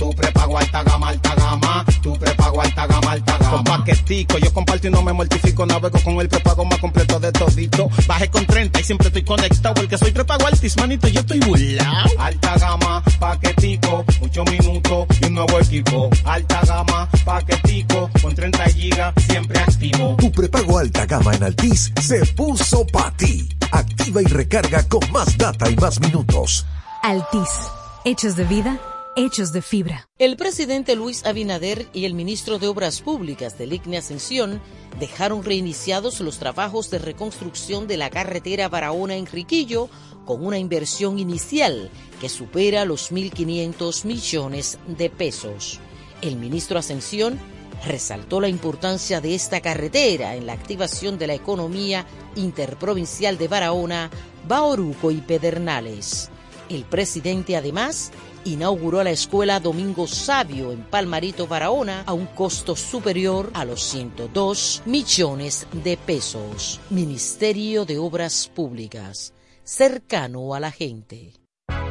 Tu 0.02 0.10
prepago 0.16 0.58
alta 0.58 0.82
gama, 0.82 1.10
alta 1.10 1.36
gama. 1.36 1.86
Tu 2.02 2.18
prepago 2.18 2.60
alta 2.60 2.88
gama, 2.88 3.12
alta 3.12 3.38
gama. 3.38 3.52
Con 3.52 3.64
paquetico, 3.64 4.40
yo 4.40 4.52
comparto 4.52 4.88
y 4.88 4.90
no 4.90 5.04
me 5.04 5.14
mortifico. 5.14 5.64
Navego 5.64 6.00
con 6.04 6.20
el 6.20 6.28
prepago 6.28 6.66
más 6.66 6.80
completo 6.80 7.20
de 7.20 7.32
todito. 7.32 7.88
Bajé 8.08 8.28
con 8.32 8.44
30 8.48 8.80
y 8.80 8.84
siempre 8.84 9.10
estoy 9.10 9.24
conectado. 9.24 9.76
Porque 9.76 10.00
soy 10.00 10.12
prepago 10.12 10.48
altis, 10.48 10.76
manito, 10.78 11.08
yo 11.08 11.20
estoy 11.20 11.40
burlao. 11.42 12.08
Alta 12.18 12.58
gama, 12.58 13.04
paquetico, 13.20 14.04
muchos 14.22 14.50
minutos 14.50 15.06
y 15.22 15.26
un 15.26 15.36
nuevo 15.36 15.60
equipo. 15.60 16.10
Alta 16.26 16.62
gama, 16.66 17.08
paquetico, 17.24 18.10
con 18.24 18.34
30 18.34 18.64
gigas, 18.70 19.14
siempre 19.28 19.60
activo. 19.60 20.16
Tu 20.18 20.32
prepago 20.32 20.80
alta 20.80 21.06
gama 21.06 21.36
en 21.36 21.44
Altis 21.44 21.94
se 22.02 22.26
puso 22.34 22.88
para 22.88 23.12
ti. 23.12 23.48
Activa 23.72 24.24
y 24.24 24.26
recarga 24.26 24.82
con 24.88 25.12
más 25.12 25.38
data 25.38 25.70
y 25.70 25.76
más 25.76 26.00
minutos. 26.00 26.66
Altis. 27.04 27.70
Hechos 28.04 28.36
de 28.36 28.46
vida, 28.46 28.80
hechos 29.16 29.52
de 29.52 29.62
fibra. 29.62 30.10
El 30.18 30.38
presidente 30.38 30.96
Luis 30.96 31.26
Abinader 31.26 31.88
y 31.94 32.06
el 32.06 32.14
ministro 32.14 32.60
de 32.60 32.68
Obras 32.68 33.02
Públicas 33.02 33.58
del 33.58 33.74
ICNE 33.74 33.98
Ascensión 33.98 34.62
dejaron 35.00 35.44
reiniciados 35.44 36.20
los 36.22 36.40
trabajos 36.40 36.90
de 36.90 37.00
reconstrucción 37.00 37.88
de 37.88 37.98
la 37.98 38.10
carretera 38.10 38.70
Barahona-Enriquillo 38.70 39.90
con 40.26 40.46
una 40.46 40.58
inversión 40.58 41.20
inicial 41.20 41.90
que 42.20 42.30
supera 42.30 42.86
los 42.86 43.12
1.500 43.12 44.06
millones 44.06 44.80
de 44.88 45.10
pesos. 45.10 45.80
El 46.22 46.38
ministro 46.38 46.80
Ascensión 46.80 47.40
resaltó 47.86 48.40
la 48.40 48.48
importancia 48.48 49.22
de 49.22 49.36
esta 49.36 49.60
carretera 49.60 50.36
en 50.36 50.46
la 50.46 50.54
activación 50.54 51.18
de 51.18 51.28
la 51.28 51.34
economía 51.34 52.06
interprovincial 52.36 53.38
de 53.38 53.48
Barahona, 53.48 54.10
Baoruco 54.48 55.12
y 55.12 55.18
Pedernales. 55.18 56.30
El 56.72 56.86
presidente 56.86 57.58
además 57.58 58.14
inauguró 58.46 59.04
la 59.04 59.12
escuela 59.12 59.60
Domingo 59.60 60.08
Sabio 60.08 60.72
en 60.72 60.84
Palmarito, 60.84 61.46
Barahona, 61.46 62.04
a 62.06 62.14
un 62.14 62.28
costo 62.28 62.78
superior 62.78 63.52
a 63.54 63.66
los 63.66 63.84
102 63.84 64.84
millones 64.86 65.68
de 65.84 65.98
pesos. 65.98 66.80
Ministerio 66.90 67.84
de 67.84 67.98
Obras 67.98 68.50
Públicas, 68.56 69.34
cercano 69.66 70.56
a 70.56 70.62
la 70.62 70.72
gente. 70.72 71.34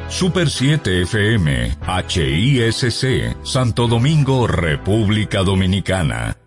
Super 0.09 0.49
7 0.49 1.03
FM, 1.03 1.77
HISC, 2.09 3.45
Santo 3.45 3.87
Domingo, 3.87 4.47
República 4.47 5.43
Dominicana. 5.43 6.40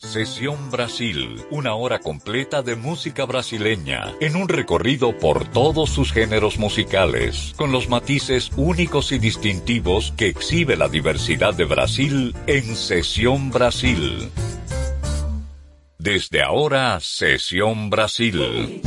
Sesión 0.00 0.70
Brasil, 0.70 1.42
una 1.50 1.74
hora 1.74 1.98
completa 1.98 2.62
de 2.62 2.74
música 2.74 3.26
brasileña, 3.26 4.14
en 4.20 4.34
un 4.34 4.48
recorrido 4.48 5.16
por 5.18 5.46
todos 5.46 5.90
sus 5.90 6.10
géneros 6.10 6.58
musicales, 6.58 7.52
con 7.58 7.70
los 7.70 7.90
matices 7.90 8.50
únicos 8.56 9.12
y 9.12 9.18
distintivos 9.18 10.14
que 10.16 10.28
exhibe 10.28 10.78
la 10.78 10.88
diversidad 10.88 11.52
de 11.52 11.66
Brasil 11.66 12.34
en 12.46 12.76
Sesión 12.76 13.50
Brasil. 13.50 14.30
Desde 15.98 16.42
ahora, 16.42 16.98
Sesión 17.00 17.90
Brasil. 17.90 18.80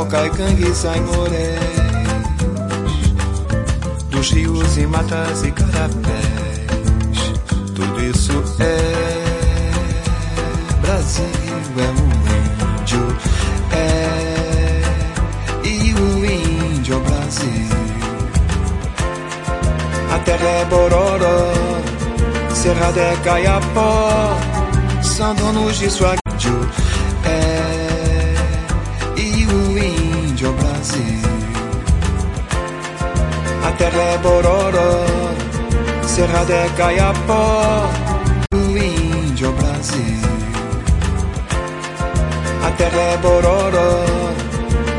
Boca 0.00 0.24
e 0.24 0.74
sai 0.74 0.98
e 0.98 1.02
Dos 4.08 4.30
rios 4.30 4.78
e 4.78 4.86
matas 4.86 5.42
e 5.42 5.50
carapés. 5.52 5.98
Tudo 7.76 8.02
isso 8.02 8.42
é 8.60 8.78
Brasil, 10.80 11.26
é 11.76 11.90
um 12.00 12.08
índio 12.80 13.14
É 13.72 14.80
E 15.68 15.92
o 15.92 16.24
índio 16.24 16.94
é 16.94 16.96
o 16.96 17.00
Brasil. 17.00 17.68
A 20.14 20.18
terra 20.20 20.48
é 20.48 20.64
Bororó 20.64 21.52
Serra 22.54 22.90
é 22.96 23.16
Caiapó 23.22 24.34
São 25.02 25.34
donos 25.34 25.78
de 25.78 25.90
sua 25.90 26.14
índio 26.32 26.89
A 34.10 34.12
terra 34.12 34.18
é 34.18 34.18
Bororó, 34.18 35.06
Cerrado 36.02 36.50
é 36.50 36.68
Caiapó, 36.76 37.88
o 38.52 38.76
índio 38.76 39.52
Brasil. 39.52 40.20
A 42.66 42.70
terra 42.72 43.00
é 43.00 43.16
Bororó, 43.18 44.04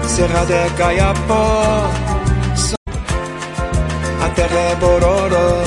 Cerrado 0.07 0.53
é 0.53 0.69
Caiapó, 0.77 1.89
a 4.23 4.29
terra 4.29 4.57
é 4.57 4.75
Bororó, 4.75 5.61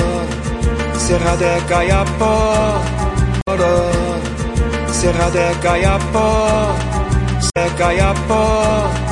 Cerrado 0.97 1.43
é 1.43 1.61
Caiapó, 1.67 2.81
Cerrado 4.91 5.37
é 5.37 5.53
Caiapó, 5.61 6.75
é 7.55 7.69
Caiapó, 7.77 9.04